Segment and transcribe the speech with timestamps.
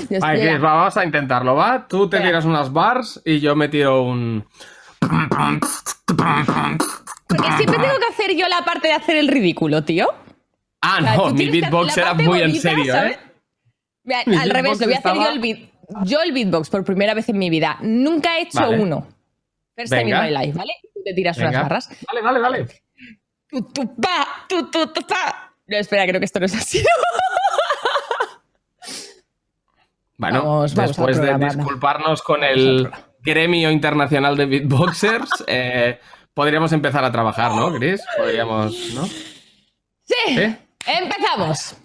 [0.60, 1.86] Vamos a intentarlo, ¿va?
[1.88, 2.30] Tú te Espera.
[2.30, 4.46] tiras unas bars y yo me tiro un...
[7.28, 10.08] Porque siempre tengo que hacer yo la parte de hacer el ridículo, tío.
[10.82, 13.16] Ah, O sea, no, mi beatbox era muy en serio, ¿sabes?
[13.16, 14.24] ¿eh?
[14.40, 15.58] Al revés, lo voy a hacer yo el beat.
[16.04, 17.78] Yo el beatbox por primera vez en mi vida.
[17.80, 18.80] Nunca he hecho Vale.
[18.80, 19.06] uno.
[19.76, 20.72] First time in my life, ¿vale?
[20.94, 21.50] Tú te tiras Venga.
[21.50, 21.88] unas barras.
[22.06, 22.66] Vale, vale, vale.
[23.48, 25.52] Tu, tu, pa, tu, tu, tu, pa.
[25.66, 26.78] No, espera, creo que esto no es así.
[30.18, 36.00] Bueno, Vamos, vamos después de disculparnos con el gremio internacional de beatboxers, eh,
[36.32, 38.00] podríamos empezar a trabajar, ¿no, Chris?
[38.16, 39.04] Podríamos, ¿no?
[39.06, 40.14] ¡Sí!
[40.28, 40.56] ¿Sí?
[40.86, 41.76] ¡Empezamos!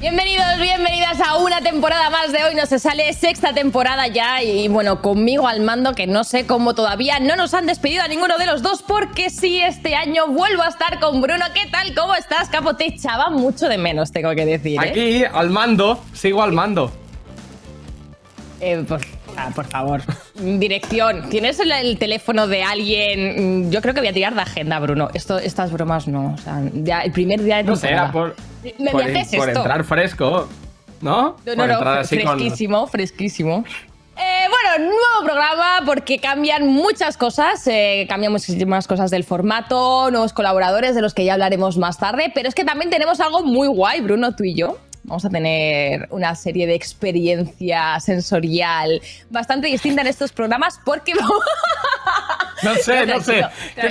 [0.00, 2.54] Bienvenidos, bienvenidas a una temporada más de hoy.
[2.54, 6.76] No se sale sexta temporada ya y bueno, conmigo al mando que no sé cómo
[6.76, 10.62] todavía no nos han despedido a ninguno de los dos porque sí, este año vuelvo
[10.62, 11.44] a estar con Bruno.
[11.52, 11.96] ¿Qué tal?
[11.96, 12.76] ¿Cómo estás, Capo?
[12.76, 14.80] Te echaba mucho de menos, tengo que decir.
[14.80, 14.88] ¿eh?
[14.88, 16.92] Aquí, al mando, sigo al mando.
[18.60, 19.00] Eh, por,
[19.38, 20.02] ah, por favor.
[20.34, 21.28] Dirección.
[21.30, 23.66] ¿Tienes el, el teléfono de alguien?
[23.66, 25.08] Mm, Yo creo que voy a tirar de agenda, Bruno.
[25.14, 26.34] Esto, estas bromas no.
[26.34, 28.34] O sea, ya el primer día de No sé, era por,
[28.78, 29.60] ¿Me por, haces por esto?
[29.60, 30.48] entrar fresco,
[31.00, 31.36] ¿no?
[31.46, 32.04] No, no, no, con...
[32.04, 33.64] fresquísimo, fresquísimo.
[34.20, 40.32] Eh, bueno, nuevo programa porque cambian muchas cosas, eh, cambian muchísimas cosas del formato, nuevos
[40.32, 43.68] colaboradores de los que ya hablaremos más tarde, pero es que también tenemos algo muy
[43.68, 44.76] guay, Bruno, tú y yo.
[45.08, 51.14] Vamos a tener una serie de experiencia sensorial bastante distinta en estos programas porque
[52.62, 53.44] No sé, no sé.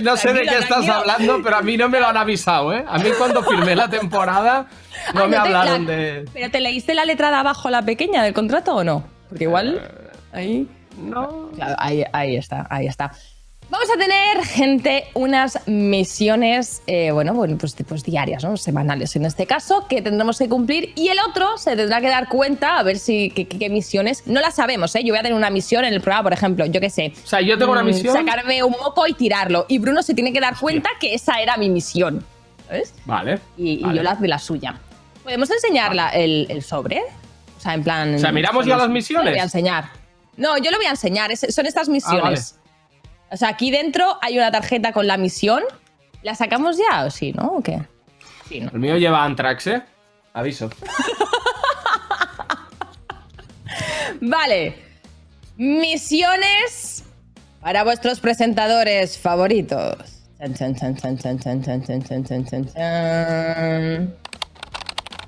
[0.03, 2.83] No sé de qué estás hablando, pero a mí no me lo han avisado, ¿eh?
[2.87, 4.67] A mí cuando firmé la temporada
[5.13, 6.25] no Ah, me hablaron la- de...
[6.33, 9.03] ¿Pero te leíste la letra de abajo, la pequeña del contrato o no?
[9.29, 9.81] Porque igual
[10.33, 10.67] ahí...
[10.97, 11.49] No.
[11.55, 13.11] Claro, ahí, ahí está, ahí está.
[13.69, 18.55] Vamos a tener, gente, unas misiones, eh, bueno, bueno pues, pues diarias, ¿no?
[18.55, 22.29] semanales en este caso, que tendremos que cumplir y el otro se tendrá que dar
[22.29, 24.23] cuenta a ver si qué, misiones.
[24.25, 25.03] No las sabemos, ¿eh?
[25.03, 27.13] Yo voy a tener una misión en el programa, por ejemplo, yo qué sé.
[27.23, 28.13] O sea, yo tengo una mm, misión...
[28.15, 29.65] Sacarme un moco y tirarlo.
[29.67, 32.23] Y Bruno se tiene que dar cuenta que esa era mi misión.
[32.67, 32.93] ¿Sabes?
[33.03, 33.39] Vale.
[33.57, 34.79] Y, yo la de la suya.
[35.23, 37.01] ¿Podemos enseñar la- el, el sobre?
[37.01, 38.15] O sea, en plan.
[38.15, 39.25] O sea, ¿miramos ya las misiones?
[39.25, 39.89] Lo voy a enseñar.
[40.37, 41.31] No, yo lo voy a enseñar.
[41.31, 42.56] es- son estas misiones.
[43.29, 45.63] O sea, aquí dentro hay una tarjeta con la misión.
[46.23, 47.47] ¿La sacamos ya o sí, no?
[47.57, 47.81] ¿O qué?
[48.47, 48.59] Sí.
[48.59, 49.83] El mío lleva Antrax, ¿eh?
[50.33, 50.69] Aviso.
[54.21, 54.75] vale.
[55.57, 57.03] Misiones
[57.61, 59.95] para vuestros presentadores favoritos.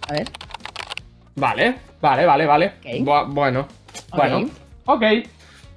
[0.07, 0.29] A ver.
[1.35, 2.73] Vale, vale, vale, vale.
[3.27, 3.67] Bueno,
[4.11, 4.31] okay.
[4.31, 4.49] bueno.
[4.85, 5.03] Ok.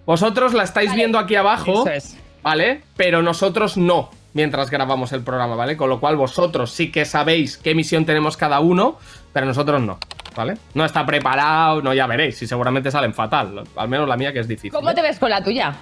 [0.07, 1.01] Vosotros la estáis Vale.
[1.01, 2.17] viendo aquí abajo, es.
[2.43, 2.83] ¿vale?
[2.97, 5.77] Pero nosotros no, mientras grabamos el programa, ¿vale?
[5.77, 8.99] Con lo cual vosotros sí que sabéis qué misión tenemos cada uno,
[9.33, 9.99] pero nosotros no,
[10.35, 10.55] ¿vale?
[10.75, 13.63] No está preparado, no, ya veréis, y seguramente salen fatal.
[13.77, 14.73] Al menos la mía que es difícil.
[14.73, 14.95] ¿Cómo ¿eh?
[14.95, 15.73] te ves con la tuya?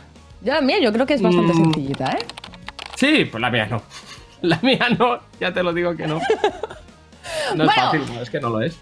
[0.43, 1.57] Yo la mía, yo creo que es bastante Mm.
[1.65, 2.25] sencillita, ¿eh?
[2.97, 3.83] Sí, pues la mía no.
[4.43, 6.15] La mía no, ya te lo digo que no.
[7.55, 7.73] No es Bueno.
[7.75, 8.79] fácil, no, es que no lo es.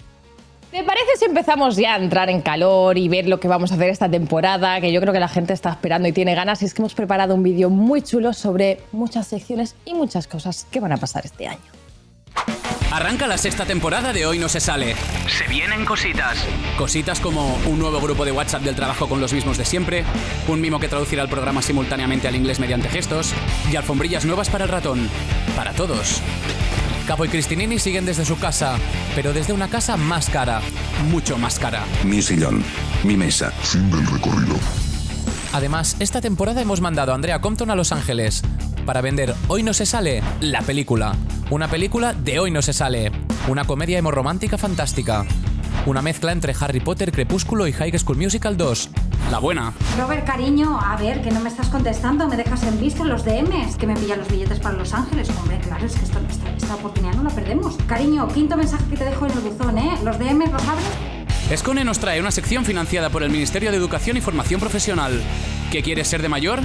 [0.70, 3.76] ¿Te parece si empezamos ya a entrar en calor y ver lo que vamos a
[3.76, 4.80] hacer esta temporada?
[4.82, 6.60] Que yo creo que la gente está esperando y tiene ganas.
[6.60, 10.66] Y es que hemos preparado un vídeo muy chulo sobre muchas secciones y muchas cosas
[10.70, 11.58] que van a pasar este año.
[12.92, 14.94] Arranca la sexta temporada de Hoy No Se Sale.
[15.26, 16.38] Se vienen cositas.
[16.76, 20.04] Cositas como un nuevo grupo de WhatsApp del trabajo con los mismos de siempre,
[20.48, 23.32] un mimo que traducirá el programa simultáneamente al inglés mediante gestos
[23.70, 25.08] y alfombrillas nuevas para el ratón.
[25.56, 26.22] Para todos.
[27.08, 28.76] Capo y Cristinini siguen desde su casa,
[29.14, 30.60] pero desde una casa más cara,
[31.10, 31.84] mucho más cara.
[32.04, 32.62] Mi sillón,
[33.02, 33.50] mi mesa.
[33.62, 34.54] Fin del recorrido.
[35.54, 38.42] Además, esta temporada hemos mandado a Andrea Compton a Los Ángeles
[38.84, 41.14] para vender Hoy no se sale, la película.
[41.50, 43.10] Una película de Hoy no se sale.
[43.48, 45.24] Una comedia hemorromántica fantástica.
[45.86, 48.90] Una mezcla entre Harry Potter, Crepúsculo y High School Musical 2.
[49.30, 49.72] La buena.
[49.98, 53.76] Robert, cariño, a ver, que no me estás contestando, me dejas en vista los DMs,
[53.76, 55.28] que me pillan los billetes para Los Ángeles.
[55.38, 57.76] Hombre, claro, es que esto- esta, esta oportunidad no la perdemos.
[57.86, 59.98] Cariño, quinto mensaje que te dejo en el buzón, ¿eh?
[60.04, 60.84] ¿Los DMs los abres?
[61.50, 65.18] Escone nos trae una sección financiada por el Ministerio de Educación y Formación Profesional.
[65.72, 66.60] ¿Qué quieres ser de mayor?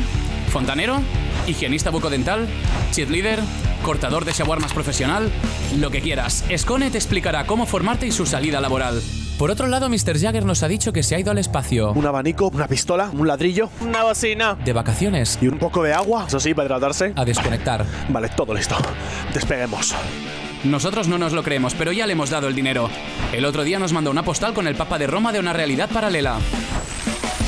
[0.50, 1.00] ¿Fontanero?
[1.48, 2.50] ¿Higienista bucodental?
[2.92, 3.40] ¿Cheerleader?
[3.82, 5.32] ¿Cortador de shawarmas profesional?
[5.78, 6.44] Lo que quieras.
[6.50, 9.02] Escone te explicará cómo formarte y su salida laboral.
[9.38, 10.18] Por otro lado, Mr.
[10.20, 11.92] Jagger nos ha dicho que se ha ido al espacio.
[11.94, 15.38] Un abanico, una pistola, un ladrillo, una bocina De vacaciones.
[15.42, 17.14] y un poco de agua, eso sí, para hidratarse.
[17.16, 17.86] A desconectar.
[18.10, 18.76] Vale, todo listo.
[19.34, 19.96] Despeguemos.
[20.64, 22.90] Nosotros no nos lo creemos, pero ya le hemos dado el dinero.
[23.34, 25.90] El otro día nos mandó una postal con el Papa de Roma de una realidad
[25.90, 26.38] paralela.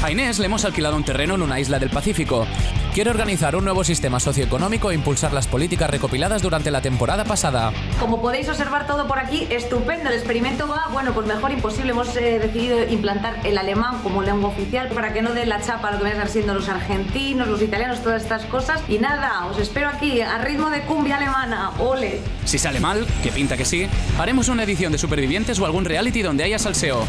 [0.03, 2.45] A Inés le hemos alquilado un terreno en una isla del Pacífico.
[2.95, 7.73] Quiere organizar un nuevo sistema socioeconómico e impulsar las políticas recopiladas durante la temporada pasada.
[7.99, 10.07] Como podéis observar todo por aquí, estupendo.
[10.07, 11.91] El experimento va, bueno, pues mejor imposible.
[11.91, 15.89] Hemos eh, decidido implantar el alemán como lengua oficial para que no dé la chapa
[15.89, 18.81] a lo que van a estar siendo los argentinos, los italianos, todas estas cosas.
[18.87, 21.71] Y nada, os espero aquí a ritmo de cumbia alemana.
[21.79, 22.21] ¡Ole!
[22.45, 26.21] Si sale mal, que pinta que sí, haremos una edición de Supervivientes o algún reality
[26.21, 27.05] donde haya salseo.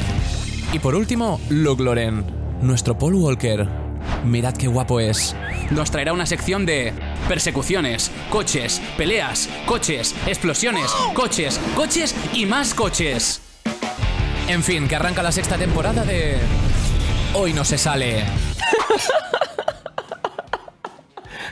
[0.72, 2.26] Y por último, Luke Loren,
[2.60, 3.85] nuestro Paul Walker.
[4.24, 5.34] Mirad qué guapo es.
[5.70, 6.92] Nos traerá una sección de
[7.28, 13.40] persecuciones, coches, peleas, coches, explosiones, coches, coches y más coches.
[14.48, 16.38] En fin, que arranca la sexta temporada de...
[17.34, 18.24] Hoy no se sale.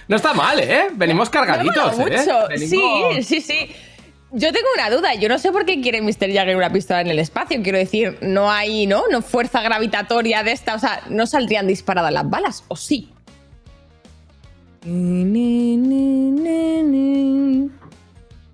[0.08, 0.88] No está mal, ¿eh?
[0.94, 2.24] Venimos cargaditos, ¿eh?
[2.48, 3.74] Venimos- Sí, sí, sí.
[4.36, 5.14] Yo tengo una duda.
[5.14, 6.32] Yo no sé por qué quiere Mr.
[6.32, 7.62] Jagger una pistola en el espacio.
[7.62, 9.04] Quiero decir, no hay, ¿no?
[9.10, 10.74] No fuerza gravitatoria de esta.
[10.74, 12.64] O sea, no saldrían disparadas las balas.
[12.68, 13.10] ¿O sí?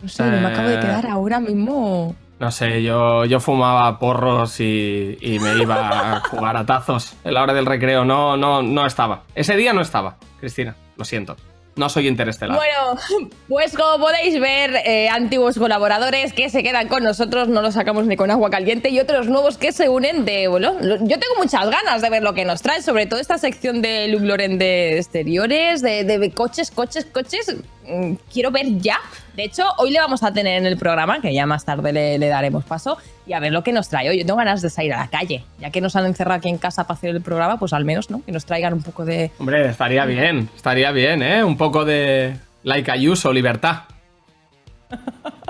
[0.03, 0.81] No sé, me acabo de Eh.
[0.81, 2.15] quedar ahora mismo.
[2.39, 7.35] No sé, yo, yo fumaba porros y, y me iba a jugar a tazos en
[7.35, 8.05] la hora del recreo.
[8.05, 9.25] No, no, no estaba.
[9.35, 10.75] Ese día no estaba, Cristina.
[10.97, 11.37] Lo siento.
[11.81, 12.59] No soy interestelar.
[12.59, 13.01] Bueno,
[13.49, 18.05] pues como podéis ver, eh, antiguos colaboradores que se quedan con nosotros, no los sacamos
[18.05, 21.71] ni con agua caliente, y otros nuevos que se unen de, bueno, yo tengo muchas
[21.71, 25.81] ganas de ver lo que nos trae, sobre todo esta sección de Luke de exteriores,
[25.81, 27.57] de, de coches, coches, coches,
[27.91, 28.99] Mm, quiero ver ya.
[29.41, 32.19] De hecho, hoy le vamos a tener en el programa, que ya más tarde le,
[32.19, 34.19] le daremos paso, y a ver lo que nos trae hoy.
[34.19, 36.59] Yo tengo ganas de salir a la calle, ya que nos han encerrado aquí en
[36.59, 38.23] casa para hacer el programa, pues al menos, ¿no?
[38.23, 41.43] Que nos traigan un poco de, Hombre, estaría bien, estaría bien, ¿eh?
[41.43, 43.85] Un poco de like Ayuso, libertad.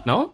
[0.05, 0.33] ¿No?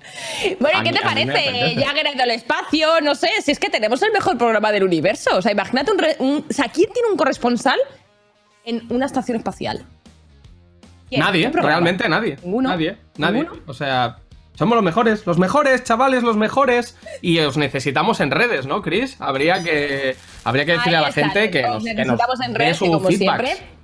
[0.60, 1.76] Bueno, A ¿y ¿qué te parece?
[1.76, 5.30] Ya que del espacio, no sé, si es que tenemos el mejor programa del universo.
[5.34, 7.78] O sea, imagínate un, re- un- O sea, ¿quién tiene un corresponsal
[8.66, 9.86] en una estación espacial?
[11.08, 11.20] ¿Quién?
[11.20, 12.36] Nadie, realmente nadie.
[12.42, 12.70] ¿Ninguno?
[12.70, 13.42] Nadie, nadie.
[13.42, 13.62] ¿Ninguno?
[13.66, 14.18] O sea,
[14.56, 16.96] somos los mejores, los mejores, chavales, los mejores.
[17.20, 19.16] Y os necesitamos en redes, ¿no, Chris?
[19.20, 22.06] Habría que, habría que decirle Ahí a la está, gente que os nos, que nos
[22.06, 23.44] necesitamos en redes, su como feedback.
[23.44, 23.76] siempre.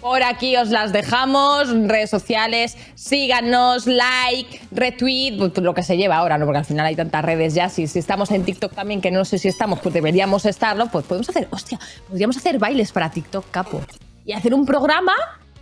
[0.00, 6.16] Por aquí os las dejamos, redes sociales, síganos, like, retweet, pues, lo que se lleva
[6.16, 6.44] ahora, ¿no?
[6.44, 7.68] Porque al final hay tantas redes ya.
[7.68, 11.04] Si, si estamos en TikTok también, que no sé si estamos, pues deberíamos estarlo, pues
[11.06, 13.82] podemos hacer, hostia, podríamos hacer bailes para TikTok, capo.
[14.24, 15.12] Y hacer un programa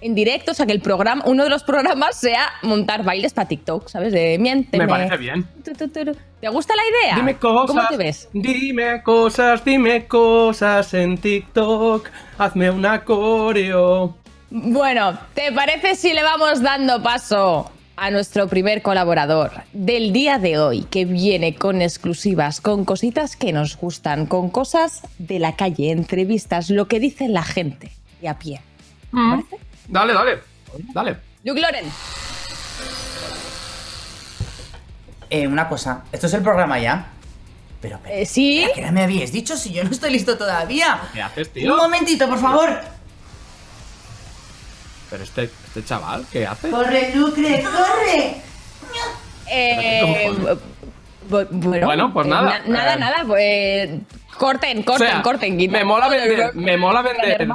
[0.04, 3.48] en directo, o sea, que el programa, uno de los programas sea montar bailes para
[3.48, 4.12] TikTok, ¿sabes?
[4.12, 4.84] De miénteme.
[4.84, 5.48] Me parece bien.
[5.64, 7.16] ¿Te gusta la idea?
[7.16, 7.68] Dime cosas.
[7.68, 8.28] ¿Cómo te ves?
[8.34, 12.10] Dime cosas, dime cosas en TikTok.
[12.36, 14.14] Hazme una coreo.
[14.50, 20.58] Bueno, ¿te parece si le vamos dando paso a nuestro primer colaborador del día de
[20.58, 25.92] hoy, que viene con exclusivas, con cositas que nos gustan, con cosas de la calle,
[25.92, 27.90] entrevistas, lo que dice la gente
[28.20, 28.60] y a pie?
[29.10, 29.63] ¿Te parece?
[29.88, 30.38] Dale, dale.
[30.92, 31.16] Dale.
[31.44, 31.84] Luke Loren.
[35.30, 37.06] Eh, una cosa, ¿esto es el programa ya?
[37.80, 38.66] Pero, pero Eh, sí.
[38.74, 41.00] ¿qué me habíais dicho si yo no estoy listo todavía?
[41.12, 41.72] ¿Qué haces, tío?
[41.72, 42.70] Un momentito, por favor.
[45.10, 46.70] Pero este, este chaval, ¿qué hace?
[46.70, 48.36] Corre, Lucre, corre.
[49.50, 50.30] Eh,
[51.28, 52.58] bu- bueno, Bueno, pues eh, nada.
[52.60, 53.24] na- nada, Eh, nada.
[53.26, 53.90] Pues
[54.38, 55.58] corten, corten, O sea, corten.
[55.58, 55.72] quita.
[55.78, 57.46] me mola vender, me mola vender.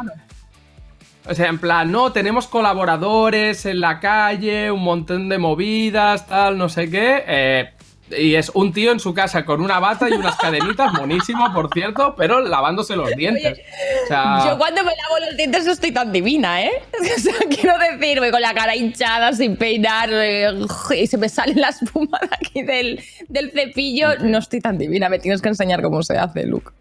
[1.28, 6.58] O sea, en plan, no, tenemos colaboradores en la calle, un montón de movidas, tal,
[6.58, 7.24] no sé qué.
[7.28, 7.70] eh,
[8.18, 11.72] y es un tío en su casa con una bata y unas cadenitas, monísimo, por
[11.72, 13.60] cierto, pero lavándose los dientes.
[14.04, 16.72] O sea, Yo cuando me lavo los dientes no estoy tan divina, ¿eh?
[17.18, 20.48] O sea, quiero decir, voy con la cara hinchada, sin peinar, eh,
[20.96, 24.18] y se me sale la espuma de aquí del, del cepillo.
[24.22, 26.72] No estoy tan divina, me tienes que enseñar cómo se hace, Luke.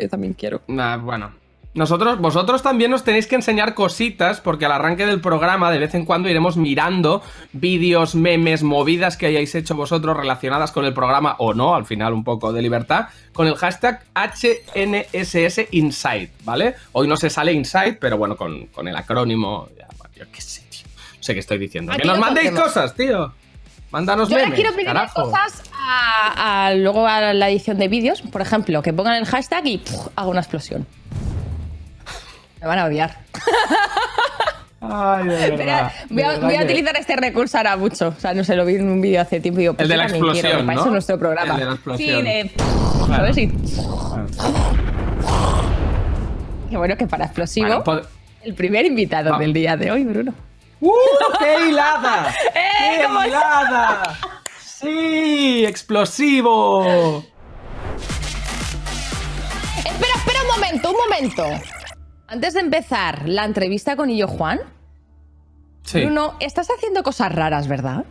[0.00, 0.62] Yo también quiero.
[0.68, 1.41] Nah, bueno.
[1.74, 5.94] Nosotros, vosotros también nos tenéis que enseñar cositas, porque al arranque del programa de vez
[5.94, 7.22] en cuando iremos mirando
[7.54, 12.12] vídeos, memes, movidas que hayáis hecho vosotros relacionadas con el programa o no, al final
[12.12, 16.74] un poco de libertad, con el hashtag HNSS Insight, ¿vale?
[16.92, 20.62] Hoy no se sale Insight, pero bueno, con, con el acrónimo, ya, yo qué sé,
[20.68, 20.82] tío.
[21.16, 21.92] No sé qué estoy diciendo.
[21.96, 23.32] Que nos mandéis cosas, tío.
[23.90, 25.22] Mándanos Yo memes, quiero pedir carajo.
[25.30, 28.22] cosas a, a- luego a la edición de vídeos.
[28.22, 30.08] Por ejemplo, que pongan el hashtag y ¡puf!
[30.16, 30.86] hago una explosión.
[32.62, 33.16] Me van a odiar.
[34.80, 37.76] Ay, de verdad, Pero voy, de a, verdad voy a que- utilizar este recurso ahora
[37.76, 38.08] mucho.
[38.16, 39.88] O sea, no sé, lo vi en un vídeo hace tiempo y digo, pues El
[39.90, 40.80] de yo la quiero, explosión, para ¿no?
[40.80, 41.54] eso es nuestro programa.
[41.54, 42.18] El de la explosión.
[42.18, 42.50] Sí, de...
[43.06, 43.14] Claro.
[43.16, 43.38] ¿Sabes?
[43.38, 43.52] Y-
[46.70, 48.06] Qué bueno que para explosivo, Bueno, pod-
[48.44, 50.32] el primer invitado del día de hoy, Bruno.
[50.80, 50.90] ¡Uh!
[51.38, 52.34] ¡Qué hilada!
[52.54, 54.02] ¡Eh, ¡Qué hilada!
[54.64, 55.64] ¡Sí!
[55.66, 57.22] ¡Explosivo!
[59.78, 61.44] Espera, espera un momento, un momento.
[62.32, 64.58] Antes de empezar la entrevista con Illo Juan,
[65.84, 66.00] Sí.
[66.00, 68.06] Bruno, estás haciendo cosas raras, ¿verdad?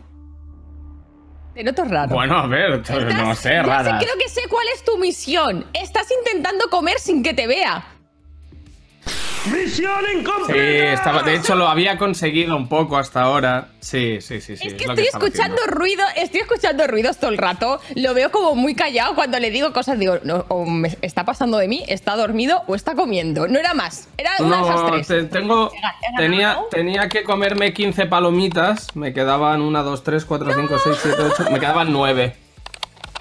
[1.54, 2.14] Te noto raro.
[2.14, 3.98] Bueno, a ver, no Estás- sé, rara.
[3.98, 5.66] creo que sé cuál es tu misión.
[5.72, 7.84] Estás intentando comer sin que te vea.
[9.50, 10.92] ¡Misión Sí, incompleta!
[10.92, 13.68] estaba, de hecho lo había conseguido un poco hasta ahora.
[13.80, 14.68] Sí, sí, sí, sí.
[14.68, 15.78] es que lo estoy estaba escuchando haciendo.
[15.80, 17.80] ruido, estoy escuchando ruidos todo el rato.
[17.96, 19.98] Lo veo como muy callado cuando le digo cosas.
[19.98, 23.48] Digo, no, o me está pasando de mí, está dormido o está comiendo.
[23.48, 24.08] No era más.
[24.16, 25.06] Era una de esas No, tres.
[25.08, 25.72] te- tengo,
[26.16, 28.94] tenía, tenía que comerme 15 palomitas.
[28.94, 31.50] Me quedaban 1, 2, 3, 4, 5, 6, 7, 8.
[31.50, 32.36] Me quedaban 9.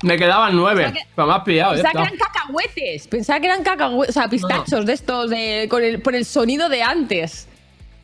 [0.04, 0.84] Me quedaban 9.
[0.84, 3.08] Pensaba que- me has pillado, Pensaba que eran cacahuetes.
[3.08, 4.16] Pensaba que eran cacahuetes.
[4.18, 7.48] O sea, pistachos de estos de, con el, por el sonido de antes.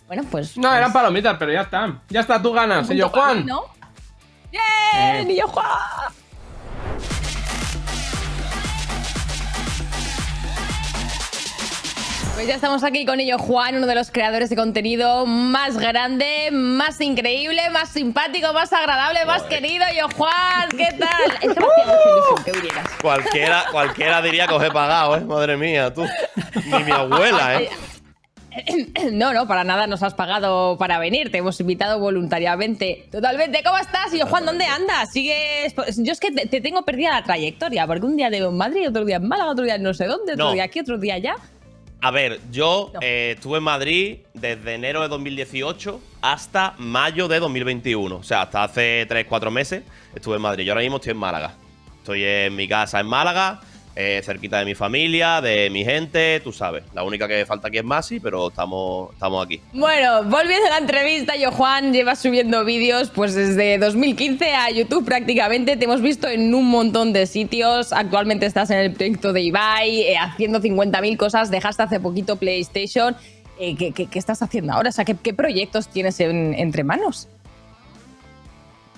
[0.08, 0.58] Bueno, pues.
[0.58, 2.00] No, eran palomitas, pero ya está.
[2.10, 2.88] Ya está, tú ganas.
[2.88, 3.46] punto Y yo, mí, Juan.
[3.46, 3.64] ¿no?
[4.52, 5.28] ¡Bien!
[5.30, 5.34] Eh.
[5.34, 5.68] ¡Y yo, Juan!
[12.38, 16.50] Pues ya estamos aquí con ello, Juan, uno de los creadores de contenido más grande,
[16.52, 19.84] más increíble, más simpático, más agradable, más querido.
[19.98, 21.32] Yo, Juan, ¿qué tal?
[21.32, 22.90] Es que me hacía mucha ilusión que vinieras.
[23.02, 25.22] Cualquiera, cualquiera diría que os he pagado, ¿eh?
[25.22, 26.06] Madre mía, tú.
[26.66, 27.70] Ni mi abuela, ¿eh?
[29.14, 31.32] No, no, para nada nos has pagado para venir.
[31.32, 33.08] Te hemos invitado voluntariamente.
[33.12, 33.64] Totalmente.
[33.64, 34.14] ¿Cómo estás?
[34.14, 35.12] Y yo, Juan, ¿dónde andas?
[35.12, 35.74] Sigues.
[35.98, 39.06] Yo es que te, te tengo perdida la trayectoria, porque un día en Madrid, otro
[39.06, 40.52] día en Málaga, otro día en no sé dónde, otro No.
[40.54, 41.36] día aquí, otro día allá.
[42.02, 48.16] A ver, yo eh, estuve en Madrid desde enero de 2018 hasta mayo de 2021.
[48.16, 50.64] O sea, hasta hace 3-4 meses estuve en Madrid.
[50.64, 51.56] Yo ahora mismo estoy en Málaga.
[51.98, 53.62] Estoy en mi casa en Málaga,
[54.00, 56.84] eh, cerquita de mi familia, de mi gente, tú sabes.
[56.94, 59.60] La única que falta aquí es Masi, pero estamos, estamos aquí.
[59.74, 65.04] Bueno, volviendo a la entrevista, yo, Juan, llevas subiendo vídeos pues desde 2015 a YouTube
[65.04, 65.78] prácticamente.
[65.78, 67.92] Te hemos visto en un montón de sitios.
[67.92, 71.50] Actualmente estás en el proyecto de Ibai, eh, haciendo 50.000 cosas.
[71.50, 73.16] Dejaste hace poquito PlayStation.
[73.60, 74.90] Eh, ¿qué, qué, qué estás haciendo ahora?
[74.90, 77.28] O sea, ¿qué, qué proyectos tienes en- entre manos?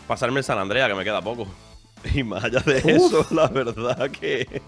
[0.07, 1.47] Pasarme el San Andrea, que me queda poco.
[2.15, 4.61] Y más allá de eso, la verdad que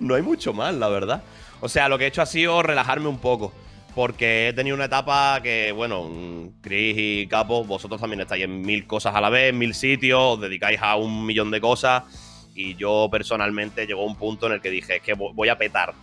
[0.00, 1.22] no hay mucho más, la verdad.
[1.60, 3.52] O sea, lo que he hecho ha sido relajarme un poco.
[3.94, 8.86] Porque he tenido una etapa que, bueno, Chris y Capo, vosotros también estáis en mil
[8.86, 12.02] cosas a la vez, mil sitios, os dedicáis a un millón de cosas.
[12.54, 15.56] Y yo personalmente llegó un punto en el que dije, es que vo- voy a
[15.56, 15.94] petar.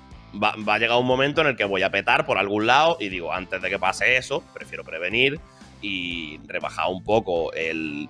[0.41, 2.97] Va, va a llegar un momento en el que voy a petar por algún lado
[2.99, 5.39] y digo, antes de que pase eso, prefiero prevenir
[5.79, 8.09] y rebajar un poco el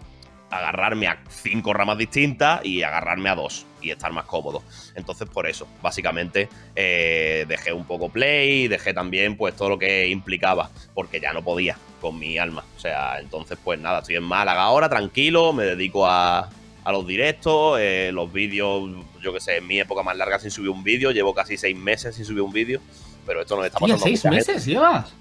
[0.58, 4.64] agarrarme a cinco ramas distintas y agarrarme a dos y estar más cómodo.
[4.96, 10.08] Entonces, por eso, básicamente, eh, dejé un poco play, dejé también pues todo lo que
[10.08, 12.64] implicaba, porque ya no podía con mi alma.
[12.76, 16.50] O sea, entonces, pues nada, estoy en Málaga ahora, tranquilo, me dedico a,
[16.84, 18.90] a los directos, eh, los vídeos,
[19.22, 21.78] yo que sé, en mi época más larga sin subir un vídeo, llevo casi seis
[21.78, 22.80] meses sin subir un vídeo,
[23.26, 25.14] pero esto no está pasando a ¿seis meses llevas?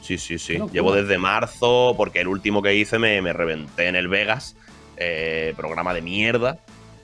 [0.00, 0.58] Sí, sí, sí.
[0.72, 4.56] Llevo desde marzo, porque el último que hice me, me reventé en el Vegas,
[4.96, 6.58] eh, programa de mierda,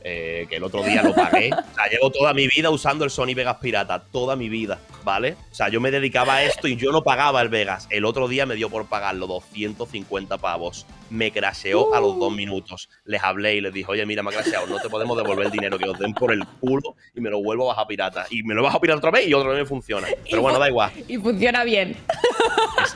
[0.08, 1.50] eh, que el otro día lo pagué.
[1.52, 5.36] O sea, llevo toda mi vida usando el Sony Vegas Pirata, toda mi vida, ¿vale?
[5.50, 7.88] O sea, yo me dedicaba a esto y yo no pagaba el Vegas.
[7.90, 10.86] El otro día me dio por pagarlo 250 pavos.
[11.10, 12.88] Me crasheó a los dos minutos.
[13.04, 15.52] Les hablé y les dije, oye, mira, me ha crasheado, no te podemos devolver el
[15.52, 18.26] dinero que os den por el culo y me lo vuelvo a bajar pirata.
[18.30, 20.06] Y me lo bajo pirata otra vez y otra vez me funciona.
[20.30, 20.92] Pero bueno, da igual.
[21.08, 21.96] Y funciona bien.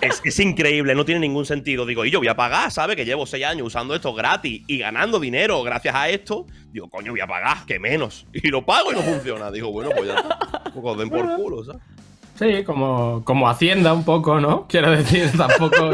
[0.00, 1.84] Es, es increíble, no tiene ningún sentido.
[1.84, 2.94] Digo, y yo voy a pagar, ¿sabes?
[2.94, 6.46] Que llevo seis años usando esto gratis y ganando dinero gracias a esto.
[6.72, 8.26] Digo, coño, voy a pagar, que menos.
[8.32, 9.50] Y lo pago y no funciona.
[9.50, 10.38] Digo, bueno, pues ya está.
[10.74, 11.82] Pues den por culo, ¿sabes?
[12.38, 14.66] Sí, como, como Hacienda un poco, ¿no?
[14.66, 15.76] Quiero decir, tampoco.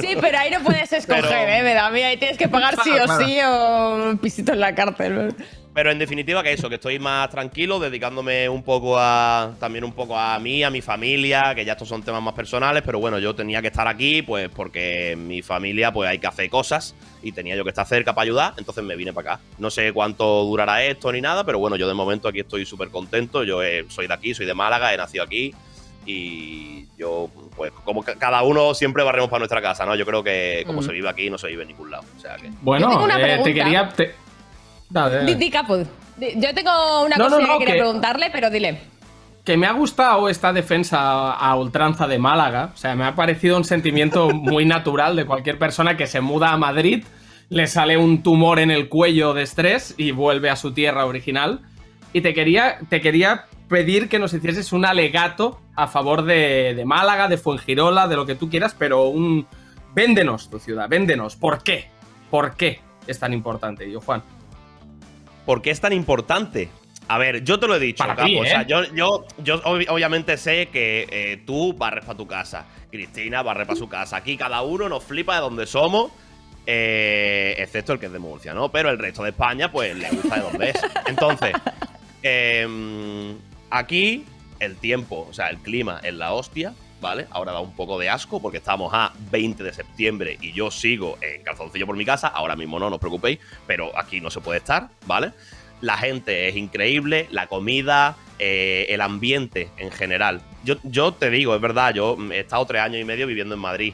[0.00, 1.62] Sí, pero ahí no puedes escoger, Pero- ¿eh?
[1.62, 2.08] Me da miedo.
[2.08, 5.34] Ahí tienes que pagar sí o sí o un pisito en la cárcel.
[5.72, 9.54] Pero en definitiva que eso, que estoy más tranquilo, dedicándome un poco a.
[9.58, 12.82] también un poco a mí, a mi familia, que ya estos son temas más personales,
[12.86, 16.28] pero bueno, yo tenía que estar aquí, pues, porque en mi familia, pues hay que
[16.28, 19.42] hacer cosas y tenía yo que estar cerca para ayudar, entonces me vine para acá.
[19.58, 22.90] No sé cuánto durará esto ni nada, pero bueno, yo de momento aquí estoy súper
[22.90, 23.42] contento.
[23.42, 25.52] Yo eh, soy de aquí, soy de Málaga, he nacido aquí.
[26.06, 29.94] Y yo, pues, como ca- cada uno siempre barremos para nuestra casa, ¿no?
[29.96, 30.84] Yo creo que como Mm.
[30.84, 32.04] se vive aquí, no se vive en ningún lado.
[32.16, 32.50] O sea que.
[32.60, 33.88] Bueno, eh, te quería.
[33.88, 34.14] te-
[34.90, 35.32] Dale, dale.
[36.36, 38.80] Yo tengo una No, no, cosa no, que quería que- preguntarle, pero dile.
[39.44, 42.70] Que me ha gustado esta defensa a ultranza de Málaga.
[42.74, 46.52] O sea, me ha parecido un sentimiento muy natural de cualquier persona que se muda
[46.52, 47.04] a Madrid,
[47.50, 51.60] le sale un tumor en el cuello de estrés y vuelve a su tierra original.
[52.12, 57.28] Y te quería, te quería pedir que nos hicieses un alegato a favor de, Málaga,
[57.28, 59.46] de Fuengirola, de lo que tú quieras, pero un.
[59.94, 61.36] Véndenos tu ciudad, véndenos.
[61.36, 61.88] ¿Por qué?
[62.30, 62.80] ¿Por qué?
[63.06, 64.22] es tan importante, yo, Juan?
[65.44, 66.70] ¿Por qué es tan importante?
[67.08, 68.22] A ver, yo te lo he dicho, Capo.
[68.40, 68.66] O sea, ¿eh?
[68.68, 73.66] yo, yo, yo ob- obviamente sé que eh, tú barres para tu casa, Cristina barre
[73.66, 74.16] para su casa.
[74.16, 76.10] Aquí cada uno nos flipa de donde somos,
[76.66, 78.70] eh, excepto el que es de Murcia, ¿no?
[78.70, 80.80] Pero el resto de España, pues le gusta de donde es.
[81.06, 81.52] Entonces,
[82.22, 83.36] em,
[83.70, 84.24] aquí
[84.60, 87.26] el tiempo, o sea, el clima es la hostia, ¿vale?
[87.30, 91.18] Ahora da un poco de asco porque estamos a 20 de septiembre y yo sigo
[91.20, 92.28] en calzoncillo por mi casa.
[92.28, 95.32] Ahora mismo no, no os preocupéis, pero aquí no se puede estar, ¿vale?
[95.80, 100.40] La gente es increíble, la comida, eh, el ambiente en general.
[100.64, 103.60] Yo, yo te digo, es verdad, yo he estado tres años y medio viviendo en
[103.60, 103.92] Madrid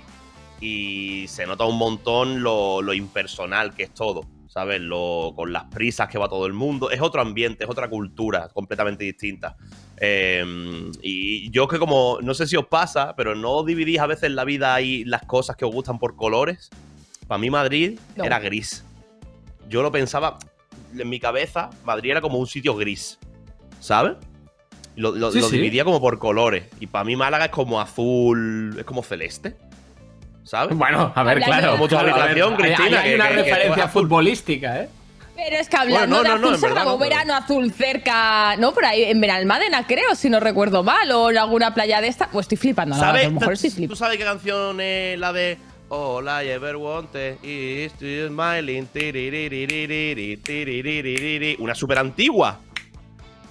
[0.61, 4.81] y se nota un montón lo, lo impersonal que es todo, ¿sabes?
[4.81, 6.91] Lo, con las prisas que va todo el mundo.
[6.91, 9.57] Es otro ambiente, es otra cultura completamente distinta.
[9.97, 14.31] Eh, y yo que como, no sé si os pasa, pero no dividís a veces
[14.31, 16.71] la vida y las cosas que os gustan por colores.
[17.27, 18.25] Para mí Madrid No.
[18.25, 18.85] era gris.
[19.69, 20.39] Yo lo pensaba,
[20.99, 23.19] en mi cabeza, Madrid era como un sitio gris,
[23.81, 24.13] ¿sabes?
[24.97, 25.57] Lo, lo- Sí, lo sí.
[25.57, 26.65] dividía como por colores.
[26.81, 29.57] Y para mí Málaga es como azul, es como celeste.
[30.43, 30.77] ¿Sabes?
[30.77, 31.67] Bueno, a ver, claro.
[31.67, 33.89] de- Como tu claro, a ver, habitación, hay- Cristina, Hay, que- una que- referencia que-
[33.91, 34.89] futbolística, ¿eh?
[35.37, 37.35] Pero es que hablando Bueno, no, de no, no, azul, se verdad no, pero- verano
[37.35, 38.75] azul cerca, ¿no?
[38.75, 42.29] Por ahí en Benalmádena, creo, si no recuerdo mal, o en alguna playa de esta.
[42.31, 43.27] Pues estoy flipando, ¿Sabes?
[43.27, 43.93] a lo mejor ¿Tú- sí flipo.
[43.93, 45.57] ¿Tú sabes qué canción es la de
[45.93, 48.89] All I ever wanted is to smiling?
[51.59, 52.59] Una súper antigua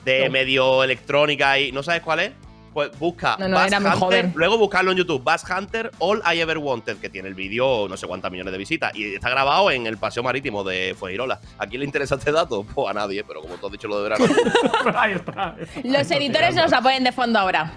[0.05, 0.31] de No.
[0.31, 2.31] medio electrónica y ¿no sabes cuál es?
[2.74, 4.34] Pues busca No, no, Bass Hunter, joven.
[4.36, 7.98] luego buscarlo en YouTube, Bass Hunter All I Ever Wanted, que tiene el vídeo no
[7.98, 11.41] sé cuántas millones de visitas y está grabado en el paseo marítimo de Fuengirola.
[11.58, 12.63] ¿A quién le interesa este dato?
[12.74, 14.25] Pues a nadie, pero como tú has dicho lo de verano,
[14.96, 15.58] Ahí está.
[15.84, 17.74] Los editores nos la ponen de fondo ahora.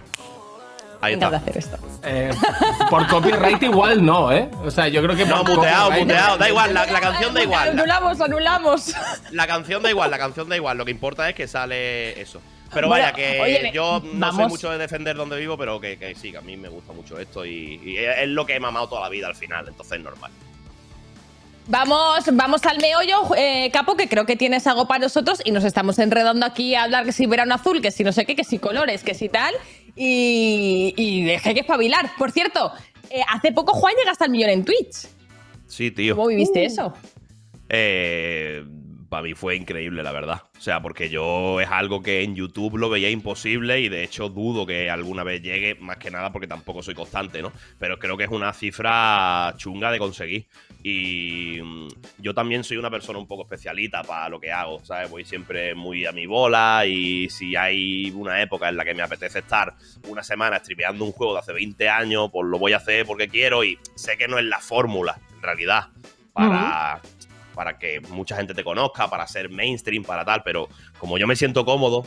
[1.02, 1.28] Ahí está.
[1.28, 1.76] hacer esto.
[2.04, 2.30] Eh,
[2.88, 4.48] por copyright igual no, ¿eh?
[4.64, 7.34] O sea, yo creo que No, por muteado, copyright- muteado, da igual, la, la canción
[7.34, 7.66] da igual.
[7.66, 8.94] La- Anulamos, anulamos.
[9.30, 10.78] La canción da igual, la canción da igual.
[10.78, 12.40] Lo que importa es que sale eso.
[12.74, 14.48] Pero vaya, que oye, yo no soy vamos.
[14.48, 17.18] mucho de defender donde vivo, pero que, que sí, que a mí me gusta mucho
[17.18, 20.02] esto y, y es lo que he mamado toda la vida al final, entonces es
[20.02, 20.30] normal.
[21.68, 25.62] Vamos, vamos al meollo, eh, Capo, que creo que tienes algo para nosotros y nos
[25.62, 28.42] estamos enredando aquí a hablar que si verano azul, que si no sé qué, que
[28.42, 29.54] si colores, que si tal.
[29.96, 32.10] Y, y es que hay que espabilar.
[32.18, 32.72] Por cierto,
[33.10, 35.08] eh, hace poco Juan llegaste al millón en Twitch.
[35.66, 36.16] Sí, tío.
[36.16, 36.94] ¿Cómo viviste eso?
[37.68, 38.64] Eh,
[39.08, 40.42] para mí fue increíble, la verdad.
[40.56, 44.30] O sea, porque yo es algo que en YouTube lo veía imposible y de hecho
[44.30, 47.52] dudo que alguna vez llegue, más que nada porque tampoco soy constante, ¿no?
[47.78, 50.46] Pero creo que es una cifra chunga de conseguir.
[50.82, 55.10] Y mm, yo también soy una persona un poco especialita para lo que hago, ¿sabes?
[55.10, 59.02] Voy siempre muy a mi bola y si hay una época en la que me
[59.02, 59.74] apetece estar
[60.08, 63.28] una semana streameando un juego de hace 20 años, pues lo voy a hacer porque
[63.28, 65.88] quiero y sé que no es la fórmula, en realidad,
[66.32, 67.00] para,
[67.54, 70.68] para que mucha gente te conozca, para ser mainstream, para tal, pero
[70.98, 72.04] como yo me siento cómodo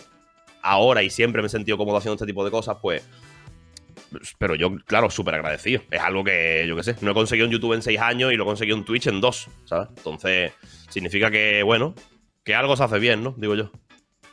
[0.61, 3.07] ahora y siempre me he sentido cómodo haciendo este tipo de cosas, pues...
[4.37, 5.81] Pero yo, claro, súper agradecido.
[5.91, 8.35] Es algo que, yo qué sé, no he conseguido en YouTube en seis años y
[8.35, 9.89] lo he conseguido en Twitch en dos, ¿sabes?
[9.97, 10.51] Entonces,
[10.89, 11.93] significa que, bueno,
[12.43, 13.33] que algo se hace bien, ¿no?
[13.37, 13.71] Digo yo.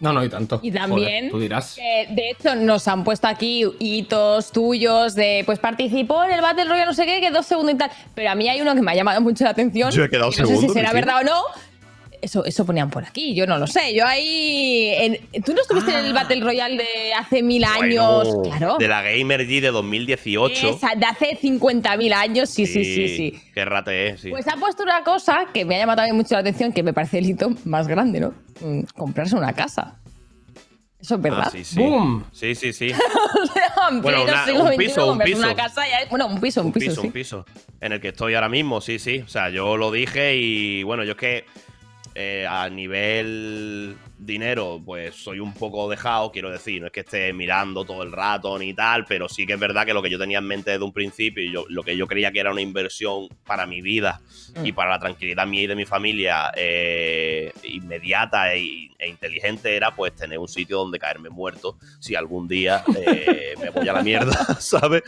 [0.00, 0.58] No, no, y tanto.
[0.62, 1.76] Y también, Joder, tú dirás.
[1.76, 6.64] que, de hecho, nos han puesto aquí hitos tuyos de, pues participó en el Battle
[6.64, 7.90] Royale, no sé qué, que dos segundos y tal.
[8.12, 9.92] Pero a mí hay uno que me ha llamado mucho la atención.
[9.92, 11.42] Yo he quedado y no sé si será verdad o no.
[12.22, 13.94] Eso, eso ponían por aquí, yo no lo sé.
[13.94, 14.92] Yo ahí.
[14.96, 18.28] en- ¿Tú no estuviste en el Battle Royale de hace mil años?
[18.28, 18.34] Ah.
[18.36, 18.76] Bueno, claro.
[18.78, 20.68] De la Gamer G de 2018.
[20.70, 23.42] Esa, de hace 50.000 años, sí, sí, sí, sí.
[23.52, 24.30] Qué rate es, sí.
[24.30, 26.92] Pues ha puesto una cosa que me ha llamado también mucho la atención, que me
[26.92, 28.32] parece el hito más grande, ¿no?
[28.60, 29.96] Mm, Comprarse una casa.
[31.00, 31.42] Eso es verdad.
[31.46, 31.80] Ah, sí, sí.
[31.80, 32.24] ¡Boom!
[32.30, 32.92] Sí, sí, sí.
[33.90, 35.38] En Bueno, una- un piso, un piso.
[35.38, 37.06] Una casa ya- bueno, un piso, un, un piso, piso, sí.
[37.08, 37.46] un piso.
[37.80, 39.18] En el que estoy ahora mismo, sí, sí.
[39.18, 41.44] O sea, yo lo dije y bueno, yo es que
[42.14, 47.32] eh, a nivel dinero, pues soy un poco dejado, quiero decir, no es que esté
[47.32, 50.18] mirando todo el rato ni tal, pero sí que es verdad que lo que yo
[50.18, 52.60] tenía en mente desde un principio y yo, lo que yo creía que era una
[52.60, 54.20] inversión para mi vida
[54.54, 54.66] Mm.
[54.66, 59.94] y para la tranquilidad mía y de mi familia eh, inmediata e, e inteligente era
[59.94, 64.02] pues tener un sitio donde caerme muerto si algún día eh, me voy a la
[64.02, 65.02] mierda, ¿sabes?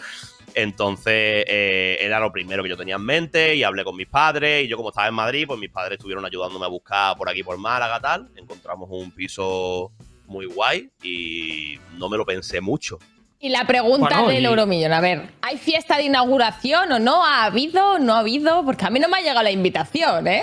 [0.55, 4.65] Entonces eh, era lo primero que yo tenía en mente y hablé con mis padres
[4.65, 7.43] y yo como estaba en Madrid, pues mis padres estuvieron ayudándome a buscar por aquí
[7.43, 8.29] por Málaga tal.
[8.37, 9.91] Encontramos un piso
[10.27, 12.99] muy guay y no me lo pensé mucho.
[13.41, 17.25] Y la pregunta Bueno, del y- Euromillón, a ver, ¿hay fiesta de inauguración o no?
[17.27, 17.99] ¿Ha habido?
[17.99, 18.65] ¿No ha habido?
[18.65, 20.43] Porque a mí no me ha llegado la invitación, ¿eh?